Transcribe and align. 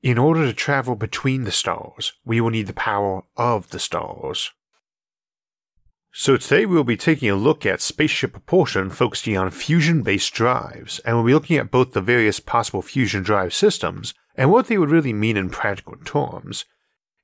In 0.00 0.16
order 0.16 0.46
to 0.46 0.52
travel 0.52 0.94
between 0.94 1.42
the 1.42 1.50
stars, 1.50 2.12
we 2.24 2.40
will 2.40 2.50
need 2.50 2.68
the 2.68 2.72
power 2.72 3.22
of 3.36 3.70
the 3.70 3.80
stars. 3.80 4.52
So 6.12 6.36
today 6.36 6.66
we 6.66 6.76
will 6.76 6.84
be 6.84 6.96
taking 6.96 7.30
a 7.30 7.34
look 7.34 7.66
at 7.66 7.80
spaceship 7.80 8.32
propulsion 8.32 8.90
focusing 8.90 9.36
on 9.36 9.50
fusion-based 9.50 10.32
drives, 10.32 11.00
and 11.00 11.16
we'll 11.16 11.26
be 11.26 11.34
looking 11.34 11.56
at 11.56 11.72
both 11.72 11.92
the 11.92 12.00
various 12.00 12.38
possible 12.38 12.80
fusion 12.80 13.22
drive 13.24 13.52
systems 13.52 14.14
and 14.36 14.52
what 14.52 14.68
they 14.68 14.78
would 14.78 14.90
really 14.90 15.12
mean 15.12 15.36
in 15.36 15.50
practical 15.50 15.96
terms. 16.04 16.64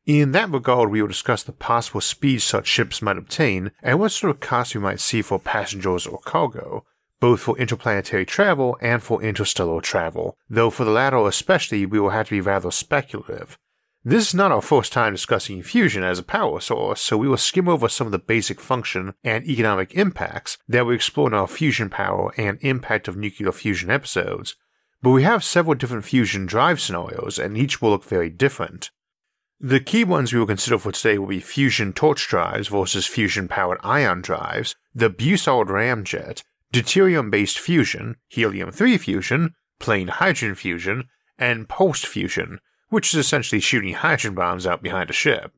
In 0.04 0.32
that 0.32 0.50
regard, 0.50 0.90
we 0.90 1.00
will 1.00 1.08
discuss 1.08 1.44
the 1.44 1.52
possible 1.52 2.00
speeds 2.00 2.44
such 2.44 2.66
ships 2.66 3.00
might 3.00 3.16
obtain 3.16 3.70
and 3.82 4.00
what 4.00 4.10
sort 4.10 4.30
of 4.30 4.40
costs 4.40 4.74
we 4.74 4.80
might 4.80 5.00
see 5.00 5.22
for 5.22 5.38
passengers 5.38 6.06
or 6.06 6.18
cargo, 6.18 6.84
both 7.20 7.40
for 7.40 7.58
interplanetary 7.58 8.24
travel 8.24 8.76
and 8.80 9.02
for 9.02 9.22
interstellar 9.22 9.80
travel, 9.80 10.36
though 10.48 10.70
for 10.70 10.84
the 10.84 10.90
latter 10.90 11.26
especially 11.26 11.86
we 11.86 11.98
will 12.00 12.10
have 12.10 12.26
to 12.26 12.34
be 12.34 12.40
rather 12.40 12.70
speculative. 12.70 13.58
This 14.06 14.28
is 14.28 14.34
not 14.34 14.52
our 14.52 14.60
first 14.60 14.92
time 14.92 15.14
discussing 15.14 15.62
fusion 15.62 16.04
as 16.04 16.18
a 16.18 16.22
power 16.22 16.60
source, 16.60 17.00
so 17.00 17.16
we 17.16 17.26
will 17.26 17.38
skim 17.38 17.68
over 17.68 17.88
some 17.88 18.06
of 18.06 18.12
the 18.12 18.18
basic 18.18 18.60
function 18.60 19.14
and 19.24 19.46
economic 19.48 19.94
impacts 19.94 20.58
that 20.68 20.84
we 20.84 20.94
explore 20.94 21.28
in 21.28 21.34
our 21.34 21.48
fusion 21.48 21.88
power 21.88 22.30
and 22.36 22.58
impact 22.60 23.08
of 23.08 23.16
nuclear 23.16 23.50
fusion 23.50 23.90
episodes, 23.90 24.56
but 25.00 25.10
we 25.10 25.22
have 25.22 25.42
several 25.42 25.74
different 25.74 26.04
fusion 26.04 26.44
drive 26.44 26.82
scenarios 26.82 27.38
and 27.38 27.56
each 27.56 27.80
will 27.80 27.90
look 27.90 28.04
very 28.04 28.28
different. 28.28 28.90
The 29.58 29.80
key 29.80 30.04
ones 30.04 30.32
we 30.32 30.38
will 30.38 30.46
consider 30.46 30.78
for 30.78 30.92
today 30.92 31.16
will 31.16 31.28
be 31.28 31.40
fusion 31.40 31.94
torch 31.94 32.28
drives 32.28 32.68
versus 32.68 33.06
fusion 33.06 33.48
powered 33.48 33.78
ion 33.82 34.20
drives, 34.20 34.76
the 34.94 35.08
Bussard 35.08 35.68
ramjet, 35.68 36.42
deuterium 36.74 37.30
based 37.30 37.58
fusion, 37.58 38.16
helium 38.28 38.72
3 38.72 38.98
fusion, 38.98 39.54
plain 39.78 40.08
hydrogen 40.08 40.54
fusion, 40.54 41.04
and 41.38 41.68
pulsed 41.68 42.06
fusion, 42.06 42.58
which 42.88 43.14
is 43.14 43.18
essentially 43.18 43.60
shooting 43.60 43.94
hydrogen 43.94 44.34
bombs 44.34 44.66
out 44.66 44.82
behind 44.82 45.10
a 45.10 45.12
ship. 45.12 45.52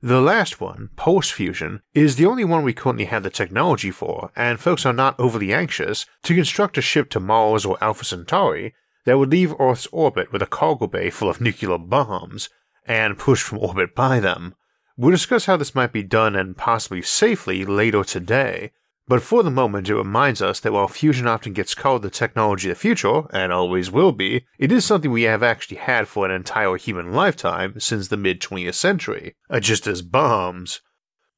The 0.00 0.20
last 0.20 0.60
one, 0.60 0.90
pulse 0.96 1.30
fusion, 1.30 1.82
is 1.92 2.16
the 2.16 2.26
only 2.26 2.44
one 2.44 2.62
we 2.62 2.72
currently 2.72 3.06
have 3.06 3.24
the 3.24 3.30
technology 3.30 3.90
for, 3.90 4.30
and 4.36 4.60
folks 4.60 4.86
are 4.86 4.92
not 4.92 5.18
overly 5.18 5.52
anxious 5.52 6.06
to 6.22 6.34
construct 6.34 6.78
a 6.78 6.82
ship 6.82 7.10
to 7.10 7.20
Mars 7.20 7.64
or 7.64 7.82
Alpha 7.82 8.04
Centauri 8.04 8.74
that 9.06 9.18
would 9.18 9.30
leave 9.30 9.58
Earth's 9.58 9.88
orbit 9.90 10.32
with 10.32 10.42
a 10.42 10.46
cargo 10.46 10.86
bay 10.86 11.10
full 11.10 11.28
of 11.28 11.40
nuclear 11.40 11.78
bombs 11.78 12.48
and 12.84 13.18
pushed 13.18 13.42
from 13.42 13.58
orbit 13.58 13.94
by 13.94 14.20
them. 14.20 14.54
We'll 14.96 15.10
discuss 15.10 15.46
how 15.46 15.56
this 15.56 15.74
might 15.74 15.92
be 15.92 16.02
done 16.02 16.36
and 16.36 16.56
possibly 16.56 17.02
safely 17.02 17.64
later 17.64 18.04
today, 18.04 18.72
but 19.08 19.22
for 19.22 19.42
the 19.42 19.50
moment, 19.50 19.88
it 19.88 19.94
reminds 19.94 20.42
us 20.42 20.60
that 20.60 20.72
while 20.72 20.86
fusion 20.86 21.26
often 21.26 21.54
gets 21.54 21.74
called 21.74 22.02
the 22.02 22.10
technology 22.10 22.68
of 22.68 22.76
the 22.76 22.80
future, 22.80 23.22
and 23.32 23.52
always 23.52 23.90
will 23.90 24.12
be, 24.12 24.44
it 24.58 24.70
is 24.70 24.84
something 24.84 25.10
we 25.10 25.22
have 25.22 25.42
actually 25.42 25.78
had 25.78 26.06
for 26.06 26.26
an 26.26 26.30
entire 26.30 26.76
human 26.76 27.12
lifetime 27.12 27.80
since 27.80 28.08
the 28.08 28.18
mid 28.18 28.40
20th 28.40 28.74
century, 28.74 29.34
uh, 29.48 29.60
just 29.60 29.86
as 29.86 30.02
bombs. 30.02 30.82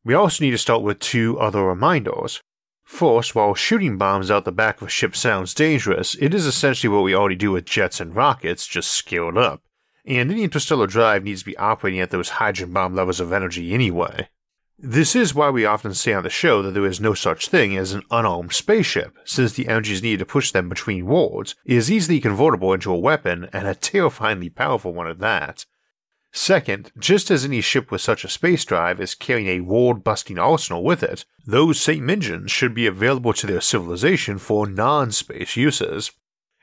We 0.05 0.15
also 0.15 0.43
need 0.45 0.51
to 0.51 0.59
start 0.59 0.83
with 0.83 0.99
two 0.99 1.39
other 1.39 1.63
reminders. 1.63 2.43
First, 2.83 3.37
while 3.37 3.55
shooting 3.55 3.99
bombs 3.99 4.33
out 4.33 4.45
the 4.45 4.51
back 4.51 4.81
of 4.81 4.89
a 4.89 4.91
ship 4.91 5.15
sounds 5.15 5.55
dangerous, 5.55 6.17
it 6.17 6.35
is 6.35 6.47
essentially 6.47 6.93
what 6.93 7.05
we 7.05 7.15
already 7.15 7.37
do 7.37 7.53
with 7.53 7.67
jets 7.67 8.01
and 8.01 8.17
rockets, 8.17 8.67
just 8.67 8.91
scaled 8.91 9.39
up. 9.39 9.63
And 10.05 10.33
any 10.33 10.43
interstellar 10.43 10.89
drive 10.89 11.23
needs 11.23 11.43
to 11.43 11.47
be 11.47 11.57
operating 11.57 12.01
at 12.01 12.11
those 12.11 12.31
hydrogen 12.31 12.73
bomb 12.73 12.97
levels 12.97 13.21
of 13.21 13.33
energy 13.33 13.73
anyway. 13.73 14.29
This 14.83 15.15
is 15.15 15.35
why 15.35 15.51
we 15.51 15.67
often 15.67 15.93
say 15.93 16.15
on 16.15 16.23
the 16.23 16.31
show 16.31 16.63
that 16.63 16.71
there 16.71 16.87
is 16.87 17.03
no 17.03 17.13
such 17.13 17.49
thing 17.49 17.77
as 17.77 17.93
an 17.93 18.03
unarmed 18.11 18.55
spaceship, 18.55 19.15
since 19.27 19.53
the 19.53 19.69
energies 19.69 20.03
needed 20.03 20.21
to 20.21 20.25
push 20.25 20.53
them 20.53 20.71
between 20.71 21.05
worlds 21.05 21.55
is 21.67 21.91
easily 21.91 22.19
convertible 22.19 22.73
into 22.73 22.91
a 22.91 22.99
weapon 22.99 23.51
and 23.53 23.69
a 23.69 23.75
terrifyingly 23.75 24.49
powerful 24.49 24.95
one 24.95 25.07
at 25.07 25.19
that. 25.19 25.67
Second, 26.33 26.93
just 26.99 27.31
as 27.31 27.45
any 27.45 27.61
ship 27.61 27.91
with 27.91 28.01
such 28.01 28.25
a 28.25 28.29
space 28.29 28.65
drive 28.65 29.03
is 29.03 29.15
carrying 29.15 29.49
a 29.49 29.61
world 29.61 30.03
busting 30.03 30.39
arsenal 30.39 30.83
with 30.83 31.03
it, 31.03 31.27
those 31.47 31.79
same 31.79 32.09
engines 32.09 32.51
should 32.51 32.73
be 32.73 32.87
available 32.87 33.35
to 33.35 33.47
their 33.47 33.61
civilization 33.61 34.39
for 34.39 34.67
non 34.67 35.13
space 35.13 35.57
uses. 35.57 36.11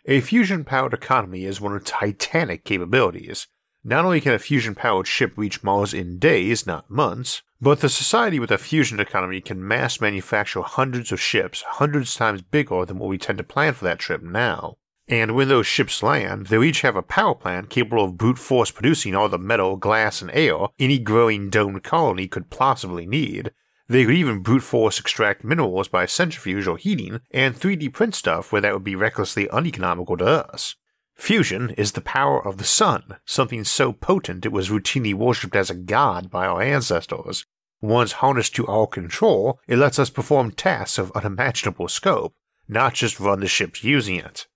A 0.06 0.22
fusion 0.22 0.64
powered 0.64 0.96
economy 0.96 1.46
is 1.46 1.62
one 1.62 1.76
of 1.76 1.84
titanic 1.84 2.64
capabilities. 2.64 3.46
Not 3.84 4.06
only 4.06 4.22
can 4.22 4.34
a 4.34 4.40
fusion 4.40 4.74
powered 4.74 5.06
ship 5.06 5.34
reach 5.36 5.62
Mars 5.62 5.94
in 5.94 6.18
days, 6.18 6.66
not 6.66 6.90
months, 6.90 7.44
but 7.60 7.80
the 7.80 7.90
society 7.90 8.40
with 8.40 8.52
a 8.52 8.58
fusion 8.58 9.00
economy 9.00 9.42
can 9.42 9.68
mass 9.68 10.00
manufacture 10.00 10.62
hundreds 10.62 11.12
of 11.12 11.20
ships, 11.20 11.64
hundreds 11.64 12.16
times 12.16 12.42
bigger 12.42 12.86
than 12.86 13.00
what 13.00 13.10
we 13.10 13.18
tend 13.18 13.38
to 13.38 13.44
plan 13.44 13.74
for 13.74 13.86
that 13.86 14.00
trip 14.00 14.22
now. 14.22 14.78
And 15.08 15.36
when 15.36 15.48
those 15.48 15.66
ships 15.66 16.04
land, 16.04 16.48
they'll 16.48 16.64
each 16.64 16.82
have 16.82 16.98
a 16.98 17.02
power 17.02 17.34
plant 17.34 17.70
capable 17.70 18.04
of 18.04 18.18
brute 18.18 18.38
force 18.38 18.72
producing 18.72 19.16
all 19.16 19.30
the 19.30 19.38
metal, 19.38 19.78
glass, 19.78 20.22
and 20.22 20.30
air 20.34 20.68
any 20.78 21.00
growing 21.00 21.50
domed 21.50 21.84
colony 21.84 22.28
could 22.28 22.50
possibly 22.50 23.06
need. 23.06 23.52
They 23.88 24.06
could 24.06 24.16
even 24.16 24.42
brute 24.42 24.64
force 24.64 25.00
extract 25.00 25.46
minerals 25.46 25.88
by 25.88 26.08
centrifuge 26.08 26.68
or 26.68 26.78
heating, 26.78 27.22
and 27.32 27.56
3D 27.56 27.94
print 27.94 28.16
stuff 28.16 28.52
where 28.52 28.62
that 28.62 28.74
would 28.74 28.84
be 28.84 28.96
recklessly 28.96 29.50
uneconomical 29.50 30.18
to 30.18 30.26
us. 30.26 30.76
Fusion 31.18 31.72
is 31.72 31.94
the 31.94 32.02
power 32.02 32.46
of 32.46 32.58
the 32.58 32.64
sun, 32.64 33.18
something 33.26 33.64
so 33.64 33.92
potent 33.92 34.46
it 34.46 34.52
was 34.52 34.70
routinely 34.70 35.14
worshipped 35.14 35.56
as 35.56 35.70
a 35.70 35.76
god 35.76 36.30
by 36.30 36.46
our 36.46 36.62
ancestors. 36.62 37.46
Once 37.82 38.14
harnessed 38.14 38.56
to 38.56 38.68
our 38.68 38.88
control, 38.88 39.60
it 39.68 39.78
lets 39.78 40.00
us 40.00 40.10
perform 40.10 40.52
tasks 40.52 40.98
of 40.98 41.12
unimaginable 41.14 41.88
scope, 41.88 42.34
not 42.68 42.94
just 42.94 43.20
run 43.20 43.40
the 43.40 43.48
ships 43.48 43.84
using 43.84 44.16
it. 44.16 44.48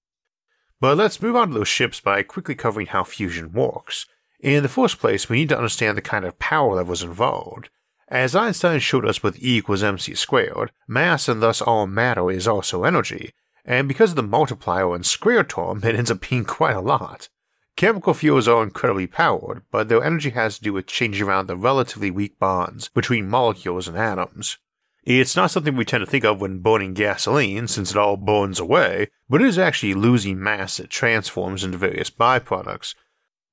But 0.79 0.97
let's 0.97 1.21
move 1.21 1.35
on 1.35 1.49
to 1.49 1.53
those 1.55 1.67
ships 1.67 1.99
by 1.99 2.23
quickly 2.23 2.55
covering 2.55 2.87
how 2.87 3.03
fusion 3.03 3.53
works. 3.53 4.05
In 4.39 4.63
the 4.63 4.69
first 4.69 4.99
place, 4.99 5.29
we 5.29 5.37
need 5.37 5.49
to 5.49 5.57
understand 5.57 5.97
the 5.97 6.01
kind 6.01 6.25
of 6.25 6.39
power 6.39 6.75
that 6.75 6.87
was 6.87 7.03
involved. 7.03 7.69
As 8.07 8.35
Einstein 8.35 8.79
showed 8.79 9.05
us 9.05 9.23
with 9.23 9.37
E 9.37 9.57
equals 9.57 9.83
mc 9.83 10.15
squared, 10.15 10.71
mass 10.87 11.27
and 11.27 11.41
thus 11.41 11.61
all 11.61 11.87
matter 11.87 12.29
is 12.29 12.47
also 12.47 12.83
energy, 12.83 13.33
and 13.65 13.87
because 13.87 14.11
of 14.11 14.15
the 14.15 14.23
multiplier 14.23 14.93
and 14.95 15.05
square 15.05 15.43
term, 15.43 15.81
it 15.83 15.95
ends 15.95 16.11
up 16.11 16.27
being 16.29 16.45
quite 16.45 16.75
a 16.75 16.81
lot. 16.81 17.29
Chemical 17.75 18.13
fuels 18.13 18.47
are 18.47 18.63
incredibly 18.63 19.07
powered, 19.07 19.63
but 19.71 19.89
their 19.89 20.03
energy 20.03 20.31
has 20.31 20.57
to 20.57 20.63
do 20.63 20.73
with 20.73 20.87
changing 20.87 21.25
around 21.25 21.47
the 21.47 21.55
relatively 21.55 22.11
weak 22.11 22.37
bonds 22.37 22.89
between 22.89 23.29
molecules 23.29 23.87
and 23.87 23.97
atoms. 23.97 24.57
It's 25.03 25.35
not 25.35 25.49
something 25.49 25.75
we 25.75 25.85
tend 25.85 26.05
to 26.05 26.09
think 26.09 26.23
of 26.23 26.39
when 26.39 26.59
burning 26.59 26.93
gasoline, 26.93 27.67
since 27.67 27.91
it 27.91 27.97
all 27.97 28.17
burns 28.17 28.59
away, 28.59 29.07
but 29.27 29.41
it 29.41 29.47
is 29.47 29.57
actually 29.57 29.95
losing 29.95 30.41
mass 30.41 30.77
that 30.77 30.91
transforms 30.91 31.63
into 31.63 31.77
various 31.77 32.11
byproducts. 32.11 32.93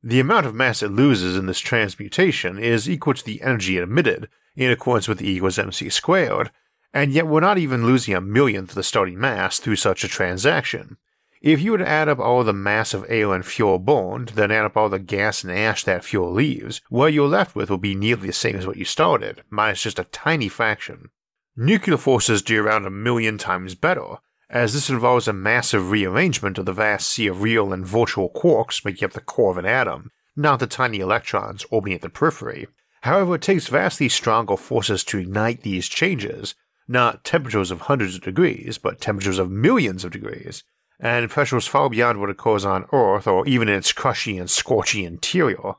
The 0.03 0.21
amount 0.21 0.47
of 0.47 0.55
mass 0.55 0.83
it 0.83 0.91
loses 0.91 1.37
in 1.37 1.47
this 1.47 1.59
transmutation 1.59 2.59
is 2.59 2.89
equal 2.89 3.15
to 3.15 3.25
the 3.25 3.41
energy 3.41 3.79
it 3.79 3.83
emitted, 3.83 4.29
in 4.57 4.71
accordance 4.71 5.09
with 5.09 5.23
E 5.23 5.37
equals 5.37 5.59
mc 5.59 5.89
squared, 5.89 6.51
and 6.93 7.13
yet 7.13 7.27
we're 7.27 7.41
not 7.41 7.59
even 7.59 7.87
losing 7.87 8.15
a 8.15 8.21
millionth 8.21 8.71
of 8.71 8.75
the 8.75 8.83
starting 8.83 9.19
mass 9.19 9.59
through 9.59 9.77
such 9.77 10.05
a 10.05 10.09
transaction. 10.09 10.97
If 11.41 11.61
you 11.61 11.73
were 11.73 11.79
to 11.79 11.89
add 11.89 12.09
up 12.09 12.19
all 12.19 12.43
the 12.43 12.53
mass 12.53 12.95
of 12.95 13.07
air 13.09 13.33
and 13.33 13.47
fuel 13.47 13.79
burned, 13.79 14.31
then 14.31 14.51
add 14.51 14.65
up 14.65 14.77
all 14.77 14.89
the 14.89 14.99
gas 14.99 15.45
and 15.45 15.53
ash 15.53 15.85
that 15.85 16.05
fuel 16.05 16.33
leaves, 16.33 16.81
what 16.89 17.13
you're 17.13 17.29
left 17.29 17.55
with 17.55 17.71
will 17.71 17.79
be 17.79 17.95
nearly 17.95 18.29
the 18.29 18.33
same 18.33 18.57
as 18.57 18.67
what 18.67 18.77
you 18.77 18.85
started, 18.85 19.43
minus 19.49 19.83
just 19.83 20.01
a 20.01 20.05
tiny 20.05 20.49
fraction. 20.49 21.11
Nuclear 21.57 21.97
forces 21.97 22.43
do 22.43 22.65
around 22.65 22.87
a 22.87 22.91
million 22.91 23.39
times 23.39 23.77
better, 23.77 24.17
as 24.51 24.73
this 24.73 24.91
involves 24.91 25.29
a 25.29 25.33
massive 25.33 25.91
rearrangement 25.91 26.59
of 26.59 26.67
the 26.67 26.73
vast 26.73 27.09
sea 27.09 27.29
of 27.29 27.43
real 27.43 27.73
and 27.73 27.87
virtual 27.87 28.31
quarks 28.31 28.85
making 28.85 29.05
up 29.05 29.13
the 29.13 29.21
core 29.21 29.51
of 29.51 29.59
an 29.59 29.67
atom, 29.67 30.11
not 30.35 30.59
the 30.59 30.67
tiny 30.67 30.99
electrons 30.99 31.65
orbiting 31.71 31.95
at 31.95 32.03
the 32.03 32.09
periphery. 32.09 32.67
However, 33.03 33.37
it 33.37 33.43
takes 33.43 33.69
vastly 33.69 34.09
stronger 34.09 34.57
forces 34.57 35.05
to 35.05 35.19
ignite 35.19 35.63
these 35.63 35.89
changes, 35.89 36.55
not 36.89 37.23
temperatures 37.23 37.71
of 37.71 37.83
hundreds 37.83 38.15
of 38.15 38.23
degrees, 38.23 38.79
but 38.79 39.01
temperatures 39.01 39.39
of 39.39 39.51
millions 39.51 40.05
of 40.05 40.13
degrees, 40.13 40.65
and 40.99 41.31
pressures 41.31 41.67
far 41.67 41.89
beyond 41.89 42.21
what 42.21 42.31
occurs 42.31 42.65
on 42.65 42.87
Earth 42.93 43.27
or 43.27 43.47
even 43.47 43.69
in 43.69 43.77
its 43.77 43.93
crushy 43.93 44.39
and 44.39 44.49
scorchy 44.49 45.07
interior. 45.07 45.75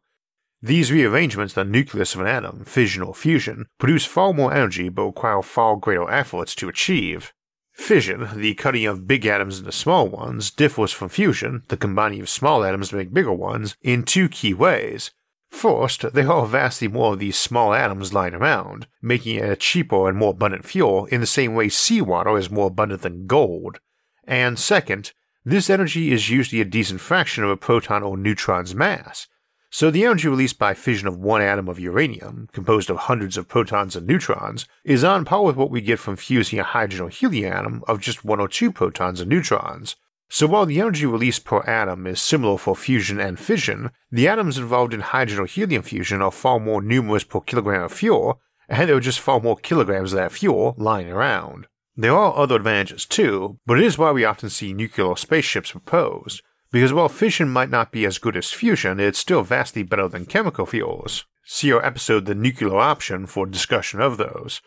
These 0.62 0.92
rearrangements, 0.92 1.54
the 1.54 1.64
nucleus 1.64 2.16
of 2.16 2.22
an 2.22 2.28
atom, 2.28 2.66
fission 2.66 3.02
or 3.02 3.16
fusion, 3.16 3.66
produce 3.78 4.06
far 4.06 4.34
more 4.34 4.54
energy 4.54 4.90
but 4.90 5.06
require 5.06 5.42
far 5.42 5.78
greater 5.78 6.10
efforts 6.10 6.54
to 6.56 6.70
achieve. 6.70 7.34
Fission, 7.74 8.28
the 8.36 8.56
cutting 8.56 8.86
of 8.86 9.08
big 9.08 9.26
atoms 9.26 9.60
into 9.60 9.72
small 9.72 10.10
ones, 10.10 10.52
differs 10.52 10.92
from 10.92 11.08
fusion, 11.08 11.64
the 11.70 11.78
combining 11.78 12.20
of 12.20 12.28
small 12.28 12.66
atoms 12.66 12.90
to 12.90 12.98
make 12.98 13.14
bigger 13.14 13.32
ones, 13.32 13.78
in 13.82 14.04
two 14.04 14.28
key 14.28 14.54
ways. 14.54 15.12
First, 15.50 16.14
there 16.14 16.32
are 16.32 16.46
vastly 16.46 16.88
more 16.88 17.14
of 17.14 17.20
these 17.20 17.38
small 17.38 17.74
atoms 17.74 18.14
lying 18.14 18.34
around, 18.34 18.88
making 19.02 19.38
it 19.38 19.50
a 19.50 19.56
cheaper 19.56 20.08
and 20.08 20.18
more 20.18 20.32
abundant 20.32 20.66
fuel 20.66 21.06
in 21.08 21.22
the 21.22 21.28
same 21.28 21.54
way 21.54 21.70
seawater 21.70 22.38
is 22.38 22.50
more 22.50 22.68
abundant 22.68 23.02
than 23.02 23.28
gold. 23.28 23.80
And 24.26 24.58
second, 24.58 25.12
this 25.44 25.70
energy 25.70 26.12
is 26.12 26.30
usually 26.30 26.62
a 26.62 26.66
decent 26.66 27.02
fraction 27.02 27.44
of 27.44 27.50
a 27.50 27.58
proton 27.58 28.04
or 28.04 28.16
neutron's 28.16 28.76
mass, 28.76 29.28
so 29.72 29.92
the 29.92 30.06
energy 30.06 30.28
released 30.28 30.58
by 30.58 30.74
fission 30.74 31.08
of 31.08 31.20
one 31.20 31.42
atom 31.42 31.68
of 31.70 31.80
uranium, 31.80 32.50
composed 32.52 32.90
of 32.90 32.98
hundreds 32.98 33.38
of 33.38 33.48
protons 33.48 33.96
and 33.96 34.08
neutrons, 34.08 34.66
is 34.84 35.04
on 35.04 35.26
par 35.26 35.44
with 35.44 35.56
what 35.56 35.70
we 35.70 35.80
get 35.80 36.00
from 36.00 36.16
fusing 36.16 36.58
a 36.58 36.64
hydrogen 36.64 37.06
or 37.06 37.10
helium 37.10 37.54
atom 37.54 37.84
of 37.88 38.00
just 38.00 38.26
one 38.26 38.40
or 38.40 38.48
two 38.48 38.72
protons 38.72 39.22
and 39.22 39.30
neutrons. 39.30 39.96
So 40.32 40.46
while 40.46 40.68
the 40.68 40.80
energy 40.80 41.08
released 41.08 41.44
per 41.44 41.62
atom 41.62 42.06
is 42.06 42.22
similar 42.22 42.58
for 42.58 42.76
fusion 42.76 43.20
and 43.20 43.40
fission, 43.40 43.90
the 44.12 44.28
atoms 44.28 44.60
involved 44.60 44.94
in 44.94 45.00
hydrogen 45.00 45.44
or 45.44 45.48
helium 45.48 45.82
fusion 45.82 46.22
are 46.22 46.32
far 46.32 46.60
more 46.60 46.82
numerous 46.82 47.24
per 47.24 47.40
kilogram 47.42 47.84
of 47.84 47.94
fuel, 47.94 48.40
and 48.68 48.88
there 48.88 48.96
are 48.96 49.02
just 49.02 49.20
far 49.20 49.40
more 49.40 49.58
kilograms 49.58 50.14
of 50.14 50.18
that 50.18 50.32
fuel 50.32 50.76
lying 50.78 51.10
around. 51.10 51.66
There 51.98 52.16
are 52.16 52.38
other 52.38 52.56
advantages 52.56 53.06
too, 53.06 53.58
but 53.66 53.80
it 53.80 53.86
is 53.86 53.98
why 53.98 54.12
we 54.12 54.24
often 54.24 54.50
see 54.50 54.72
nuclear 54.72 55.16
spaceships 55.16 55.72
proposed, 55.72 56.44
because 56.72 56.94
while 56.94 57.10
fission 57.10 57.50
might 57.50 57.72
not 57.72 57.92
be 57.92 58.06
as 58.06 58.20
good 58.20 58.38
as 58.38 58.52
fusion, 58.52 59.00
it's 59.00 59.18
still 59.18 59.42
vastly 59.42 59.82
better 59.82 60.08
than 60.08 60.28
chemical 60.28 60.68
fuels. 60.68 61.26
See 61.44 61.74
our 61.74 61.84
episode 61.84 62.26
The 62.26 62.36
Nuclear 62.36 62.78
Option 62.78 63.26
for 63.26 63.48
discussion 63.48 64.00
of 64.00 64.18
those. 64.18 64.62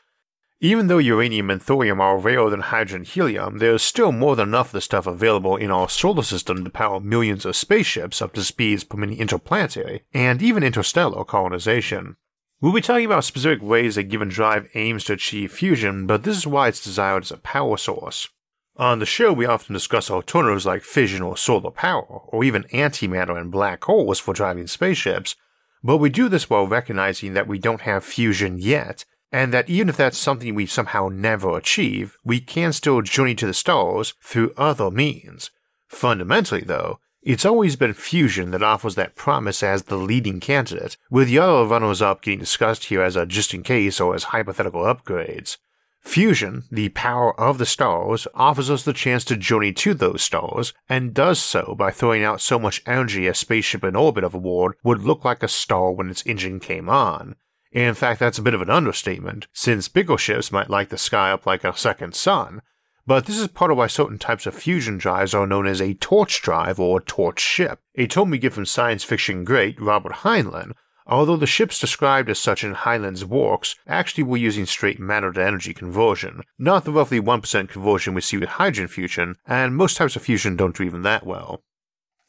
Even 0.64 0.86
though 0.86 0.98
uranium 0.98 1.50
and 1.50 1.60
thorium 1.60 2.00
are 2.00 2.16
rarer 2.16 2.48
than 2.48 2.60
hydrogen 2.60 2.98
and 2.98 3.06
helium, 3.08 3.58
there's 3.58 3.82
still 3.82 4.12
more 4.12 4.36
than 4.36 4.50
enough 4.50 4.68
of 4.68 4.74
the 4.74 4.80
stuff 4.80 5.08
available 5.08 5.56
in 5.56 5.72
our 5.72 5.88
solar 5.88 6.22
system 6.22 6.62
to 6.62 6.70
power 6.70 7.00
millions 7.00 7.44
of 7.44 7.56
spaceships 7.56 8.22
up 8.22 8.32
to 8.34 8.44
speeds 8.44 8.84
permitting 8.84 9.18
interplanetary 9.18 10.04
and 10.14 10.40
even 10.40 10.62
interstellar 10.62 11.24
colonization. 11.24 12.14
We'll 12.60 12.72
be 12.72 12.80
talking 12.80 13.06
about 13.06 13.24
specific 13.24 13.60
ways 13.60 13.96
a 13.96 14.04
given 14.04 14.28
drive 14.28 14.68
aims 14.74 15.02
to 15.06 15.14
achieve 15.14 15.50
fusion, 15.50 16.06
but 16.06 16.22
this 16.22 16.36
is 16.36 16.46
why 16.46 16.68
it's 16.68 16.84
desired 16.84 17.24
as 17.24 17.32
a 17.32 17.38
power 17.38 17.76
source. 17.76 18.28
On 18.76 19.00
the 19.00 19.04
show, 19.04 19.32
we 19.32 19.46
often 19.46 19.72
discuss 19.72 20.12
alternatives 20.12 20.64
like 20.64 20.84
fission 20.84 21.22
or 21.22 21.36
solar 21.36 21.72
power, 21.72 22.20
or 22.28 22.44
even 22.44 22.62
antimatter 22.72 23.36
and 23.36 23.50
black 23.50 23.82
holes 23.82 24.20
for 24.20 24.32
driving 24.32 24.68
spaceships, 24.68 25.34
but 25.82 25.96
we 25.96 26.08
do 26.08 26.28
this 26.28 26.48
while 26.48 26.68
recognizing 26.68 27.34
that 27.34 27.48
we 27.48 27.58
don't 27.58 27.80
have 27.80 28.04
fusion 28.04 28.58
yet, 28.58 29.04
and 29.32 29.52
that 29.52 29.68
even 29.68 29.88
if 29.88 29.96
that's 29.96 30.18
something 30.18 30.54
we 30.54 30.66
somehow 30.66 31.08
never 31.08 31.56
achieve, 31.56 32.18
we 32.22 32.38
can 32.38 32.72
still 32.72 33.00
journey 33.00 33.34
to 33.34 33.46
the 33.46 33.54
stars 33.54 34.14
through 34.22 34.52
other 34.56 34.90
means. 34.90 35.50
Fundamentally, 35.88 36.60
though, 36.60 36.98
it's 37.22 37.46
always 37.46 37.76
been 37.76 37.94
fusion 37.94 38.50
that 38.50 38.62
offers 38.62 38.96
that 38.96 39.14
promise 39.14 39.62
as 39.62 39.84
the 39.84 39.96
leading 39.96 40.40
candidate, 40.40 40.96
with 41.08 41.28
the 41.28 41.38
other 41.38 41.64
runners 41.64 42.02
up 42.02 42.20
getting 42.20 42.40
discussed 42.40 42.86
here 42.86 43.02
as 43.02 43.14
a 43.16 43.24
just 43.24 43.54
in 43.54 43.62
case 43.62 44.00
or 44.00 44.14
as 44.14 44.24
hypothetical 44.24 44.82
upgrades. 44.82 45.56
Fusion, 46.00 46.64
the 46.72 46.88
power 46.88 47.38
of 47.40 47.58
the 47.58 47.66
stars, 47.66 48.26
offers 48.34 48.68
us 48.68 48.82
the 48.82 48.92
chance 48.92 49.24
to 49.24 49.36
journey 49.36 49.72
to 49.72 49.94
those 49.94 50.20
stars, 50.20 50.74
and 50.88 51.14
does 51.14 51.40
so 51.40 51.76
by 51.78 51.92
throwing 51.92 52.24
out 52.24 52.40
so 52.40 52.58
much 52.58 52.82
energy 52.86 53.28
a 53.28 53.34
spaceship 53.34 53.84
in 53.84 53.94
orbit 53.94 54.24
of 54.24 54.34
a 54.34 54.38
world 54.38 54.74
would 54.82 55.02
look 55.02 55.24
like 55.24 55.44
a 55.44 55.48
star 55.48 55.92
when 55.92 56.10
its 56.10 56.26
engine 56.26 56.58
came 56.58 56.88
on. 56.88 57.36
In 57.72 57.94
fact, 57.94 58.20
that's 58.20 58.38
a 58.38 58.42
bit 58.42 58.54
of 58.54 58.62
an 58.62 58.70
understatement, 58.70 59.48
since 59.52 59.88
bigger 59.88 60.18
ships 60.18 60.52
might 60.52 60.70
light 60.70 60.90
the 60.90 60.98
sky 60.98 61.32
up 61.32 61.46
like 61.46 61.64
a 61.64 61.76
second 61.76 62.14
sun, 62.14 62.62
but 63.06 63.26
this 63.26 63.38
is 63.38 63.48
part 63.48 63.70
of 63.70 63.78
why 63.78 63.86
certain 63.86 64.18
types 64.18 64.46
of 64.46 64.54
fusion 64.54 64.98
drives 64.98 65.34
are 65.34 65.46
known 65.46 65.66
as 65.66 65.80
a 65.80 65.94
torch 65.94 66.42
drive 66.42 66.78
or 66.78 67.00
torch 67.00 67.40
ship, 67.40 67.80
a 67.96 68.06
term 68.06 68.30
we 68.30 68.38
get 68.38 68.52
from 68.52 68.66
science 68.66 69.02
fiction 69.02 69.42
great 69.42 69.80
Robert 69.80 70.12
Heinlein, 70.12 70.72
Although 71.06 71.36
the 71.36 71.46
ships 71.46 71.80
described 71.80 72.30
as 72.30 72.38
such 72.38 72.62
in 72.62 72.74
Heinlein's 72.74 73.24
works 73.24 73.74
actually 73.88 74.22
were 74.22 74.36
using 74.36 74.66
straight 74.66 75.00
matter 75.00 75.32
to 75.32 75.44
energy 75.44 75.74
conversion, 75.74 76.42
not 76.58 76.84
the 76.84 76.92
roughly 76.92 77.20
1% 77.20 77.68
conversion 77.68 78.14
we 78.14 78.20
see 78.20 78.36
with 78.36 78.50
hydrogen 78.50 78.86
fusion, 78.86 79.36
and 79.44 79.74
most 79.74 79.96
types 79.96 80.14
of 80.14 80.22
fusion 80.22 80.56
don't 80.56 80.76
do 80.76 80.84
even 80.84 81.02
that 81.02 81.26
well. 81.26 81.64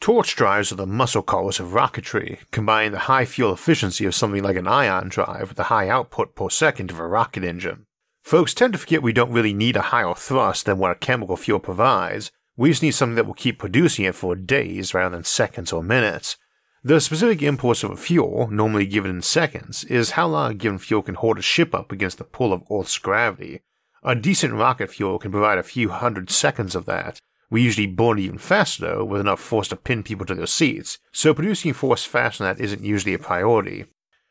Torch 0.03 0.35
drives 0.35 0.69
are 0.69 0.75
the 0.75 0.85
muscle 0.85 1.21
cars 1.21 1.61
of 1.61 1.67
rocketry, 1.67 2.39
combining 2.51 2.91
the 2.91 3.07
high 3.07 3.23
fuel 3.23 3.53
efficiency 3.53 4.03
of 4.03 4.13
something 4.13 4.43
like 4.43 4.57
an 4.57 4.67
ion 4.67 5.07
drive 5.07 5.47
with 5.47 5.55
the 5.55 5.71
high 5.71 5.87
output 5.87 6.35
per 6.35 6.49
second 6.49 6.91
of 6.91 6.99
a 6.99 7.07
rocket 7.07 7.45
engine. 7.45 7.85
Folks 8.21 8.53
tend 8.53 8.73
to 8.73 8.79
forget 8.79 9.01
we 9.01 9.13
don't 9.13 9.31
really 9.31 9.53
need 9.53 9.77
a 9.77 9.81
higher 9.93 10.13
thrust 10.13 10.65
than 10.65 10.77
what 10.77 10.91
a 10.91 10.95
chemical 10.95 11.37
fuel 11.37 11.57
provides, 11.57 12.33
we 12.57 12.69
just 12.69 12.83
need 12.83 12.91
something 12.91 13.15
that 13.15 13.25
will 13.25 13.33
keep 13.33 13.57
producing 13.57 14.03
it 14.03 14.13
for 14.13 14.35
days 14.35 14.93
rather 14.93 15.15
than 15.15 15.23
seconds 15.23 15.71
or 15.71 15.81
minutes, 15.81 16.35
the 16.83 16.99
specific 16.99 17.41
impulse 17.41 17.81
of 17.81 17.91
a 17.91 17.95
fuel, 17.95 18.49
normally 18.51 18.85
given 18.85 19.09
in 19.09 19.21
seconds, 19.21 19.85
is 19.85 20.11
how 20.11 20.27
long 20.27 20.51
a 20.51 20.53
given 20.53 20.79
fuel 20.79 21.01
can 21.01 21.15
hold 21.15 21.39
a 21.39 21.41
ship 21.41 21.73
up 21.73 21.93
against 21.93 22.17
the 22.17 22.25
pull 22.25 22.51
of 22.51 22.63
Earth's 22.69 22.97
gravity. 22.97 23.61
A 24.03 24.15
decent 24.15 24.53
rocket 24.55 24.89
fuel 24.89 25.17
can 25.17 25.31
provide 25.31 25.59
a 25.59 25.63
few 25.63 25.87
hundred 25.87 26.29
seconds 26.29 26.75
of 26.75 26.83
that. 26.87 27.21
We 27.53 27.61
usually 27.61 27.85
burn 27.85 28.17
even 28.17 28.39
faster, 28.39 28.81
though, 28.81 29.05
with 29.05 29.21
enough 29.21 29.39
force 29.39 29.67
to 29.67 29.75
pin 29.75 30.01
people 30.01 30.25
to 30.25 30.33
their 30.33 30.47
seats, 30.47 30.97
so 31.11 31.35
producing 31.35 31.73
force 31.73 32.03
faster 32.03 32.43
than 32.43 32.55
that 32.55 32.63
isn't 32.63 32.81
usually 32.81 33.13
a 33.13 33.19
priority. 33.19 33.85